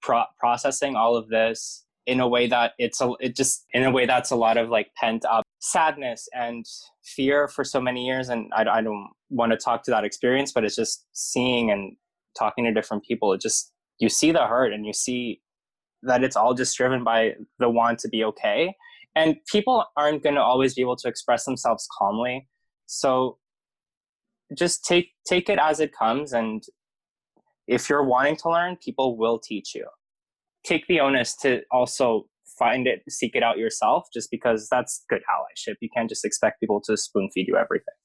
pro- 0.01 0.25
processing 0.39 0.95
all 0.95 1.15
of 1.15 1.29
this 1.29 1.85
in 2.05 2.19
a 2.19 2.27
way 2.27 2.47
that 2.47 2.73
it's 2.77 3.01
a 3.01 3.11
it 3.19 3.35
just 3.35 3.65
in 3.73 3.83
a 3.83 3.91
way 3.91 4.05
that's 4.05 4.31
a 4.31 4.35
lot 4.35 4.57
of 4.57 4.69
like 4.69 4.87
pent 4.95 5.25
up 5.25 5.43
sadness 5.59 6.29
and 6.33 6.65
fear 7.03 7.47
for 7.47 7.63
so 7.63 7.81
many 7.81 8.05
years 8.05 8.29
and 8.29 8.51
I, 8.55 8.65
I 8.65 8.81
don't 8.81 9.09
want 9.29 9.51
to 9.51 9.57
talk 9.57 9.83
to 9.83 9.91
that 9.91 10.03
experience 10.03 10.51
but 10.51 10.63
it's 10.63 10.75
just 10.75 11.05
seeing 11.13 11.71
and 11.71 11.95
talking 12.37 12.65
to 12.65 12.73
different 12.73 13.03
people 13.03 13.33
it 13.33 13.41
just 13.41 13.71
you 13.99 14.09
see 14.09 14.31
the 14.31 14.45
hurt 14.45 14.73
and 14.73 14.85
you 14.85 14.93
see 14.93 15.41
that 16.03 16.23
it's 16.23 16.35
all 16.35 16.53
just 16.53 16.77
driven 16.77 17.03
by 17.03 17.33
the 17.59 17.69
want 17.69 17.99
to 17.99 18.09
be 18.09 18.23
okay. 18.23 18.75
And 19.15 19.37
people 19.51 19.85
aren't 19.95 20.23
going 20.23 20.35
to 20.35 20.41
always 20.41 20.73
be 20.73 20.81
able 20.81 20.97
to 20.97 21.07
express 21.07 21.45
themselves 21.45 21.87
calmly. 21.97 22.47
So 22.85 23.37
just 24.55 24.85
take 24.85 25.09
take 25.27 25.49
it 25.49 25.57
as 25.59 25.79
it 25.79 25.91
comes 25.97 26.33
and 26.33 26.63
if 27.67 27.89
you're 27.89 28.03
wanting 28.03 28.35
to 28.35 28.49
learn 28.49 28.77
people 28.77 29.17
will 29.17 29.39
teach 29.39 29.73
you. 29.73 29.87
Take 30.63 30.85
the 30.87 30.99
onus 30.99 31.35
to 31.37 31.61
also 31.71 32.27
find 32.59 32.87
it 32.87 33.01
seek 33.09 33.35
it 33.35 33.41
out 33.41 33.57
yourself 33.57 34.07
just 34.13 34.29
because 34.29 34.67
that's 34.69 35.03
good 35.09 35.21
allyship. 35.21 35.75
You 35.81 35.89
can't 35.95 36.09
just 36.09 36.25
expect 36.25 36.59
people 36.59 36.81
to 36.85 36.95
spoon 36.95 37.29
feed 37.33 37.47
you 37.47 37.57
everything 37.57 37.95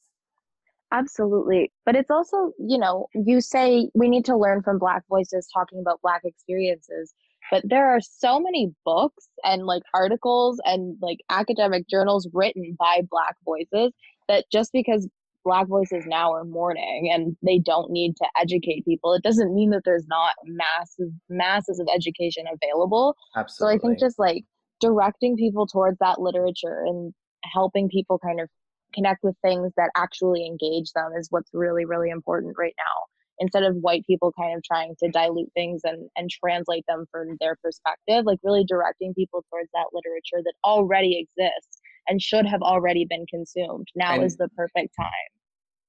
absolutely 0.92 1.70
but 1.86 1.94
it's 1.94 2.10
also 2.10 2.52
you 2.58 2.78
know 2.78 3.06
you 3.14 3.40
say 3.40 3.88
we 3.94 4.08
need 4.08 4.24
to 4.24 4.36
learn 4.36 4.62
from 4.62 4.78
black 4.78 5.02
voices 5.08 5.48
talking 5.54 5.80
about 5.80 6.00
black 6.02 6.22
experiences 6.24 7.14
but 7.50 7.62
there 7.66 7.88
are 7.88 8.00
so 8.00 8.40
many 8.40 8.72
books 8.84 9.28
and 9.44 9.66
like 9.66 9.82
articles 9.94 10.60
and 10.64 10.96
like 11.00 11.18
academic 11.30 11.88
journals 11.88 12.28
written 12.32 12.76
by 12.78 13.02
black 13.10 13.36
voices 13.44 13.92
that 14.28 14.44
just 14.52 14.72
because 14.72 15.08
black 15.44 15.66
voices 15.68 16.04
now 16.06 16.32
are 16.32 16.44
mourning 16.44 17.10
and 17.12 17.36
they 17.42 17.58
don't 17.58 17.90
need 17.90 18.14
to 18.16 18.26
educate 18.40 18.84
people 18.84 19.14
it 19.14 19.22
doesn't 19.22 19.54
mean 19.54 19.70
that 19.70 19.82
there's 19.84 20.06
not 20.06 20.34
massive 20.44 21.08
masses 21.28 21.80
of 21.80 21.88
education 21.94 22.44
available 22.52 23.16
Absolutely. 23.36 23.78
so 23.78 23.78
i 23.78 23.80
think 23.80 23.98
just 23.98 24.18
like 24.18 24.44
directing 24.80 25.36
people 25.36 25.66
towards 25.66 25.98
that 25.98 26.20
literature 26.20 26.82
and 26.86 27.14
helping 27.44 27.88
people 27.88 28.18
kind 28.18 28.40
of 28.40 28.48
connect 28.94 29.22
with 29.22 29.36
things 29.42 29.72
that 29.76 29.90
actually 29.96 30.46
engage 30.46 30.92
them 30.92 31.12
is 31.18 31.28
what's 31.30 31.50
really 31.52 31.84
really 31.84 32.10
important 32.10 32.54
right 32.58 32.74
now 32.78 33.06
instead 33.40 33.62
of 33.62 33.74
white 33.76 34.06
people 34.06 34.32
kind 34.38 34.56
of 34.56 34.62
trying 34.62 34.94
to 35.02 35.08
dilute 35.08 35.50
things 35.54 35.80
and, 35.84 36.08
and 36.16 36.30
translate 36.30 36.84
them 36.86 37.06
from 37.10 37.36
their 37.40 37.56
perspective, 37.64 38.24
like 38.26 38.38
really 38.44 38.64
directing 38.64 39.14
people 39.14 39.42
towards 39.50 39.70
that 39.72 39.86
literature 39.92 40.42
that 40.44 40.52
already 40.62 41.18
exists 41.18 41.80
and 42.06 42.20
should 42.20 42.46
have 42.46 42.60
already 42.60 43.06
been 43.08 43.24
consumed. 43.26 43.88
Now 43.96 44.14
and, 44.14 44.24
is 44.24 44.36
the 44.36 44.48
perfect 44.56 44.94
time. 44.94 45.08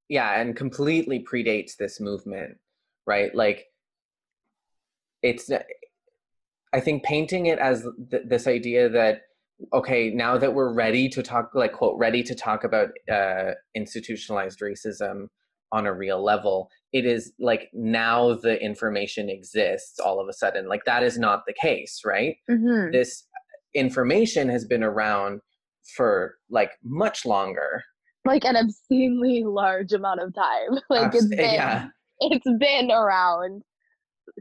Yeah, 0.08 0.40
and 0.40 0.56
completely 0.56 1.26
predates 1.30 1.76
this 1.78 2.00
movement, 2.00 2.58
right? 3.06 3.36
Like, 3.36 3.66
it's, 5.22 5.52
I 6.74 6.80
think 6.80 7.04
painting 7.04 7.48
it 7.48 7.60
as 7.60 7.86
th- 8.10 8.24
this 8.26 8.48
idea 8.48 8.90
that, 8.90 9.24
okay, 9.74 10.10
now 10.12 10.38
that 10.38 10.54
we're 10.54 10.74
ready 10.74 11.10
to 11.10 11.22
talk, 11.24 11.52
like, 11.54 11.74
quote, 11.74 11.98
ready 11.98 12.24
to 12.24 12.36
talk 12.36 12.64
about 12.64 12.90
uh, 13.12 13.52
institutionalized 13.76 14.60
racism 14.60 15.28
on 15.72 15.86
a 15.86 15.94
real 15.94 16.22
level 16.24 16.70
it 16.94 17.06
is 17.06 17.32
like 17.40 17.70
now 17.74 18.34
the 18.34 18.62
information 18.62 19.30
exists 19.30 20.00
all 20.00 20.20
of 20.20 20.28
a 20.28 20.34
sudden. 20.34 20.68
Like 20.68 20.84
that 20.86 21.04
is 21.04 21.18
not 21.18 21.44
the 21.48 21.54
case, 21.54 22.02
right? 22.06 22.36
Mhm. 22.50 22.92
This 22.92 23.26
information 23.74 24.50
has 24.50 24.66
been 24.66 24.84
around 24.84 25.40
for 25.96 26.36
like 26.50 26.72
much 26.84 27.26
longer. 27.26 27.84
like 28.24 28.46
an 28.46 28.56
obscenely 28.56 29.44
large 29.44 29.94
amount 29.94 30.20
of 30.20 30.32
time. 30.36 30.80
Like 30.90 31.06
Abs- 31.08 31.16
it's 31.16 31.28
been 31.28 31.54
yeah. 31.54 31.88
it's 32.20 32.52
been 32.60 32.92
around. 32.92 33.64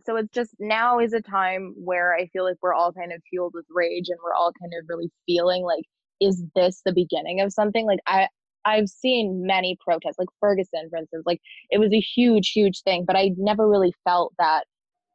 So 0.07 0.17
it's 0.17 0.33
just 0.33 0.55
now 0.59 0.99
is 0.99 1.13
a 1.13 1.21
time 1.21 1.75
where 1.77 2.15
I 2.15 2.27
feel 2.29 2.45
like 2.45 2.57
we're 2.63 2.75
all 2.75 2.93
kind 2.93 3.13
of 3.13 3.23
fueled 3.31 3.53
with 3.55 3.67
rage 3.71 4.09
and 4.09 4.19
we're 4.25 4.35
all 4.35 4.53
kind 4.61 4.73
of 4.79 4.87
really 4.89 5.11
feeling 5.27 5.65
like, 5.65 5.85
is 6.21 6.45
this 6.55 6.83
the 6.85 6.93
beginning 6.93 7.41
of 7.41 7.53
something? 7.53 7.87
Like 7.87 8.01
I 8.07 8.29
I've 8.67 8.89
seen 8.89 9.45
many 9.47 9.77
protests, 9.83 10.19
like 10.19 10.29
Ferguson, 10.39 10.89
for 10.91 10.99
instance, 10.99 11.23
like 11.27 11.41
it 11.71 11.79
was 11.79 11.93
a 11.93 12.01
huge, 12.01 12.51
huge 12.55 12.83
thing, 12.83 13.05
but 13.07 13.17
I 13.17 13.31
never 13.39 13.69
really 13.69 13.95
felt 14.05 14.35
that 14.39 14.65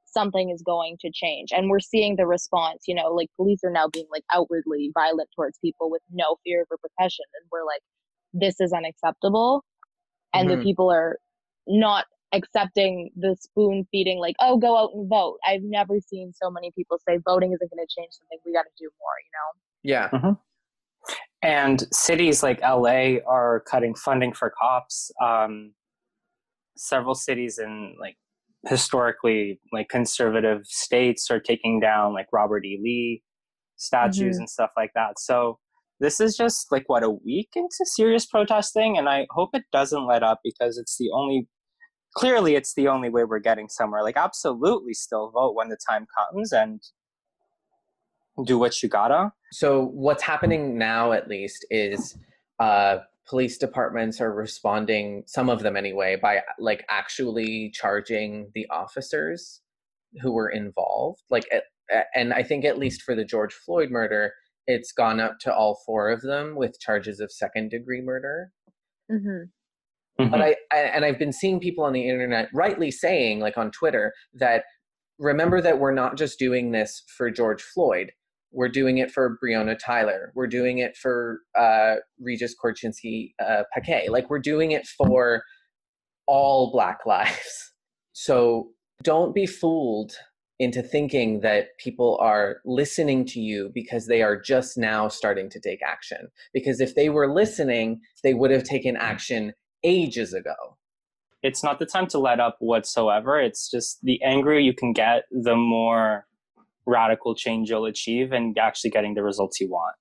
something 0.05 0.49
is 0.49 0.61
going 0.63 0.97
to 1.01 1.11
change. 1.13 1.49
And 1.51 1.69
we're 1.69 1.79
seeing 1.79 2.15
the 2.15 2.25
response, 2.27 2.83
you 2.87 2.95
know, 2.95 3.09
like 3.13 3.29
police 3.35 3.59
are 3.63 3.71
now 3.71 3.87
being 3.91 4.07
like 4.11 4.23
outwardly 4.33 4.91
violent 4.93 5.29
towards 5.35 5.59
people 5.59 5.91
with 5.91 6.01
no 6.11 6.37
fear 6.43 6.61
of 6.63 6.67
repercussion. 6.71 7.25
And 7.39 7.47
we're 7.51 7.65
like, 7.65 7.81
this 8.33 8.59
is 8.59 8.73
unacceptable. 8.73 9.63
And 10.33 10.49
Mhm. 10.49 10.53
the 10.57 10.57
people 10.63 10.91
are 10.91 11.19
not 11.67 12.05
accepting 12.33 13.11
the 13.15 13.35
spoon 13.39 13.87
feeding, 13.91 14.19
like, 14.19 14.35
oh, 14.41 14.57
go 14.57 14.77
out 14.77 14.91
and 14.93 15.09
vote. 15.09 15.37
I've 15.47 15.61
never 15.63 15.99
seen 15.99 16.33
so 16.33 16.49
many 16.49 16.71
people 16.71 16.97
say 17.07 17.17
voting 17.25 17.53
isn't 17.53 17.71
going 17.71 17.85
to 17.85 17.95
change 18.01 18.11
something. 18.13 18.39
We 18.45 18.53
got 18.53 18.63
to 18.63 18.69
do 18.77 18.89
more, 18.99 19.13
you 19.23 19.31
know? 19.33 20.29
Yeah. 20.31 20.33
and 21.43 21.85
cities 21.93 22.41
like 22.41 22.59
LA 22.61 23.17
are 23.27 23.63
cutting 23.69 23.93
funding 23.93 24.33
for 24.33 24.51
cops. 24.59 25.11
Um, 25.23 25.73
several 26.75 27.13
cities 27.15 27.59
in 27.59 27.95
like 27.99 28.17
historically 28.67 29.59
like 29.71 29.87
conservative 29.89 30.65
states 30.65 31.29
are 31.29 31.39
taking 31.39 31.79
down 31.79 32.13
like 32.13 32.25
Robert 32.33 32.65
E. 32.65 32.79
Lee 32.81 33.21
statues 33.77 34.37
Mhm. 34.37 34.39
and 34.39 34.49
stuff 34.49 34.71
like 34.75 34.91
that. 34.95 35.19
So 35.19 35.59
this 35.99 36.19
is 36.19 36.35
just 36.35 36.71
like 36.71 36.83
what 36.87 37.03
a 37.03 37.09
week 37.11 37.49
into 37.55 37.85
serious 37.85 38.25
protesting, 38.25 38.97
and 38.97 39.07
I 39.07 39.27
hope 39.29 39.51
it 39.53 39.63
doesn't 39.71 40.07
let 40.07 40.23
up 40.23 40.39
because 40.43 40.77
it's 40.77 40.97
the 40.97 41.09
only. 41.13 41.47
Clearly, 42.15 42.55
it's 42.55 42.73
the 42.73 42.87
only 42.87 43.09
way 43.09 43.23
we're 43.23 43.39
getting 43.39 43.69
somewhere. 43.69 44.01
Like, 44.01 44.17
absolutely, 44.17 44.93
still 44.93 45.31
vote 45.31 45.53
when 45.55 45.69
the 45.69 45.77
time 45.87 46.07
comes 46.17 46.51
and 46.51 46.81
do 48.45 48.57
what 48.57 48.81
you 48.81 48.89
gotta. 48.89 49.31
So 49.51 49.85
what's 49.93 50.23
happening 50.23 50.77
now, 50.77 51.11
at 51.11 51.27
least, 51.27 51.65
is 51.69 52.17
uh, 52.59 52.99
police 53.27 53.57
departments 53.57 54.19
are 54.21 54.33
responding. 54.33 55.23
Some 55.25 55.49
of 55.49 55.61
them, 55.61 55.75
anyway, 55.75 56.15
by 56.15 56.41
like 56.59 56.85
actually 56.89 57.71
charging 57.71 58.49
the 58.53 58.67
officers 58.69 59.61
who 60.21 60.31
were 60.31 60.49
involved. 60.49 61.21
Like, 61.29 61.45
at, 61.51 61.63
and 62.15 62.33
I 62.33 62.43
think 62.43 62.65
at 62.65 62.79
least 62.79 63.01
for 63.01 63.15
the 63.15 63.25
George 63.25 63.53
Floyd 63.53 63.91
murder, 63.91 64.33
it's 64.67 64.91
gone 64.91 65.19
up 65.19 65.39
to 65.41 65.53
all 65.53 65.81
four 65.85 66.09
of 66.09 66.21
them 66.21 66.55
with 66.55 66.79
charges 66.79 67.19
of 67.19 67.31
second 67.31 67.69
degree 67.69 68.01
murder. 68.01 68.51
Mm-hmm. 69.11 69.43
But 70.17 70.41
I, 70.41 70.55
I 70.71 70.77
and 70.77 71.03
I've 71.03 71.19
been 71.19 71.33
seeing 71.33 71.59
people 71.59 71.83
on 71.83 71.93
the 71.93 72.07
internet 72.07 72.49
rightly 72.53 72.91
saying, 72.91 73.39
like 73.39 73.57
on 73.57 73.71
Twitter, 73.71 74.13
that 74.33 74.63
remember 75.19 75.61
that 75.61 75.79
we're 75.79 75.93
not 75.93 76.17
just 76.17 76.39
doing 76.39 76.71
this 76.71 77.03
for 77.17 77.29
George 77.29 77.61
Floyd. 77.61 78.11
We're 78.51 78.69
doing 78.69 78.97
it 78.99 79.11
for 79.11 79.37
Breonna 79.43 79.77
Taylor. 79.77 80.31
We're 80.33 80.47
doing 80.47 80.77
it 80.77 80.95
for 80.95 81.41
uh, 81.57 81.95
Regis 82.19 82.55
Korchinski 82.55 83.33
uh, 83.45 83.63
Paquet. 83.73 84.07
Like 84.09 84.29
we're 84.29 84.39
doing 84.39 84.71
it 84.71 84.87
for 84.87 85.43
all 86.25 86.71
Black 86.71 86.99
lives. 87.05 87.73
So 88.13 88.69
don't 89.03 89.35
be 89.35 89.45
fooled 89.45 90.13
into 90.57 90.81
thinking 90.81 91.41
that 91.41 91.77
people 91.79 92.17
are 92.21 92.61
listening 92.63 93.25
to 93.25 93.41
you 93.41 93.69
because 93.73 94.07
they 94.07 94.21
are 94.21 94.39
just 94.39 94.77
now 94.77 95.09
starting 95.09 95.49
to 95.49 95.59
take 95.59 95.81
action. 95.85 96.29
Because 96.53 96.79
if 96.79 96.95
they 96.95 97.09
were 97.09 97.33
listening, 97.33 97.99
they 98.23 98.33
would 98.33 98.51
have 98.51 98.63
taken 98.63 98.95
action 98.95 99.53
ages 99.85 100.33
ago. 100.33 100.77
it's 101.43 101.63
not 101.63 101.77
the 101.77 101.85
time 101.85 102.07
to 102.07 102.17
let 102.17 102.39
up 102.39 102.57
whatsoever. 102.59 103.39
It's 103.39 103.69
just 103.69 104.01
the 104.01 104.21
angrier 104.23 104.59
you 104.59 104.73
can 104.73 104.93
get, 104.93 105.25
the 105.31 105.55
more 105.55 106.25
radical 106.87 107.35
change 107.35 107.69
you'll 107.69 107.85
achieve 107.85 108.31
and 108.31 108.57
actually 108.57 108.89
getting 108.89 109.13
the 109.13 109.23
results 109.23 109.59
you 109.59 109.69
want. 109.69 109.95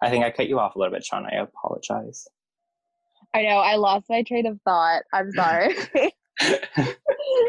I 0.00 0.10
think 0.10 0.24
I 0.24 0.30
cut 0.30 0.48
you 0.48 0.60
off 0.60 0.76
a 0.76 0.78
little 0.78 0.94
bit, 0.94 1.04
Sean. 1.04 1.26
I 1.26 1.36
apologize. 1.36 2.28
I 3.34 3.42
know, 3.42 3.58
I 3.58 3.76
lost 3.76 4.06
my 4.08 4.22
train 4.22 4.46
of 4.46 4.60
thought. 4.62 5.02
I'm 5.12 5.32
sorry. 5.32 5.74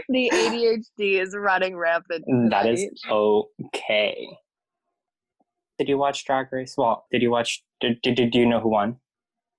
the 0.10 0.32
ADHD 0.34 1.22
is 1.22 1.36
running 1.36 1.78
rampant. 1.78 2.26
that 2.50 2.66
is 2.66 2.90
okay. 3.10 4.28
Did 5.78 5.90
you 5.90 5.98
watch 5.98 6.26
Drag 6.26 6.52
Race? 6.52 6.76
Well, 6.78 7.06
did 7.12 7.22
you 7.22 7.30
watch? 7.30 7.64
Did, 7.82 8.02
did, 8.02 8.16
did 8.16 8.34
you 8.34 8.46
know 8.48 8.60
who 8.60 8.70
won? 8.70 8.98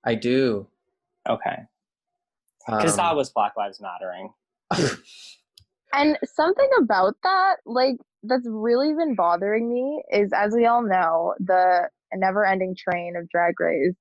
I 0.03 0.15
do. 0.15 0.67
Okay. 1.29 1.59
Because 2.69 2.95
that 2.97 3.11
Um, 3.11 3.17
was 3.17 3.29
Black 3.31 3.53
Lives 3.57 3.81
Mattering. 3.81 4.33
And 5.93 6.17
something 6.23 6.69
about 6.81 7.15
that, 7.23 7.57
like, 7.65 7.95
that's 8.23 8.47
really 8.47 8.93
been 8.93 9.15
bothering 9.15 9.69
me 9.69 10.03
is, 10.11 10.31
as 10.33 10.53
we 10.53 10.65
all 10.65 10.83
know, 10.83 11.33
the 11.39 11.89
never 12.13 12.45
ending 12.45 12.75
train 12.77 13.15
of 13.15 13.27
Drag 13.29 13.59
Race 13.59 13.95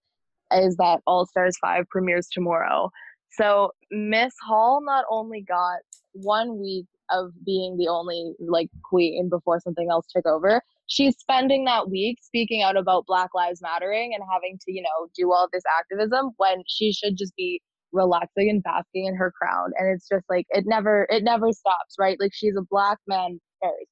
is 0.52 0.76
that 0.76 1.00
All 1.06 1.26
Stars 1.26 1.56
5 1.58 1.84
premieres 1.88 2.28
tomorrow. 2.30 2.90
So 3.30 3.72
Miss 3.90 4.34
Hall 4.46 4.82
not 4.84 5.04
only 5.10 5.42
got 5.42 5.78
one 6.12 6.58
week 6.60 6.86
of 7.10 7.30
being 7.46 7.76
the 7.78 7.88
only, 7.88 8.34
like, 8.38 8.68
queen 8.84 9.28
before 9.30 9.60
something 9.60 9.88
else 9.90 10.06
took 10.14 10.26
over, 10.26 10.62
she's 10.88 11.16
spending 11.18 11.64
that 11.64 11.88
week 11.88 12.18
speaking 12.22 12.62
out 12.62 12.76
about 12.76 13.06
Black 13.06 13.30
Lives 13.34 13.62
Mattering 13.62 14.12
and 14.14 14.22
having 14.30 14.58
to, 14.66 14.72
you 14.72 14.82
know, 14.82 15.08
do 15.16 15.32
all 15.32 15.48
this 15.52 15.62
activism 15.78 16.32
when 16.36 16.62
she 16.66 16.92
should 16.92 17.16
just 17.16 17.34
be 17.36 17.62
relaxing 17.92 18.50
and 18.50 18.62
basking 18.62 19.06
in 19.06 19.14
her 19.14 19.30
crown 19.32 19.70
and 19.78 19.88
it's 19.94 20.06
just 20.08 20.24
like 20.28 20.46
it 20.50 20.64
never 20.66 21.06
it 21.10 21.24
never 21.24 21.50
stops 21.52 21.94
right 21.98 22.18
like 22.20 22.32
she's 22.34 22.54
a 22.56 22.62
black 22.70 22.98
man 23.06 23.40
first 23.62 23.86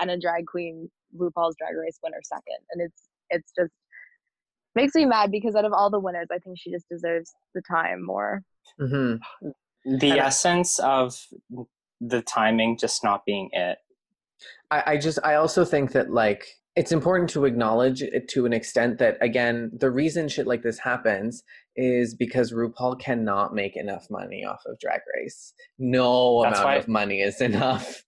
and 0.00 0.10
a 0.10 0.18
drag 0.18 0.46
queen 0.46 0.88
rupaul's 1.18 1.54
drag 1.58 1.74
race 1.76 1.98
winner 2.02 2.20
second 2.24 2.56
and 2.72 2.80
it's 2.82 3.02
it's 3.30 3.52
just 3.56 3.72
makes 4.74 4.94
me 4.94 5.04
mad 5.04 5.30
because 5.30 5.54
out 5.54 5.64
of 5.64 5.72
all 5.72 5.90
the 5.90 6.00
winners 6.00 6.26
i 6.32 6.38
think 6.38 6.58
she 6.58 6.70
just 6.70 6.88
deserves 6.90 7.32
the 7.54 7.62
time 7.70 8.04
more 8.04 8.42
mhm. 8.80 9.18
The 9.86 10.12
And 10.12 10.20
I- 10.22 10.26
essence 10.26 10.78
of 10.78 11.14
the 12.00 12.22
timing 12.22 12.78
just 12.78 13.04
not 13.04 13.24
being 13.26 13.50
it. 13.52 13.76
I, 14.70 14.82
I 14.92 14.96
just 14.96 15.18
I 15.22 15.34
also 15.34 15.62
think 15.64 15.92
that 15.92 16.10
like 16.10 16.46
it's 16.74 16.90
important 16.90 17.28
to 17.30 17.44
acknowledge 17.44 18.00
it 18.02 18.26
to 18.28 18.46
an 18.46 18.54
extent 18.54 18.96
that 18.98 19.18
again 19.20 19.70
the 19.78 19.90
reason 19.90 20.26
shit 20.28 20.46
like 20.46 20.62
this 20.62 20.78
happens 20.78 21.42
is 21.76 22.14
because 22.14 22.52
RuPaul 22.52 23.00
cannot 23.00 23.54
make 23.54 23.76
enough 23.76 24.06
money 24.10 24.44
off 24.44 24.62
of 24.66 24.78
Drag 24.78 25.00
Race. 25.16 25.52
No 25.78 26.42
That's 26.42 26.58
amount 26.58 26.68
why- 26.68 26.76
of 26.76 26.88
money 26.88 27.20
is 27.20 27.40
enough. 27.40 28.02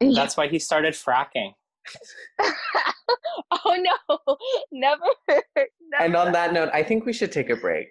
That's 0.00 0.36
why 0.36 0.46
he 0.48 0.58
started 0.60 0.94
fracking. 0.94 1.52
oh 2.40 3.76
no 3.76 4.36
never, 4.72 5.02
never 5.56 6.04
And 6.04 6.14
on 6.16 6.32
that 6.32 6.52
note, 6.52 6.68
I 6.72 6.82
think 6.82 7.04
we 7.06 7.12
should 7.12 7.32
take 7.32 7.50
a 7.50 7.56
break. 7.56 7.88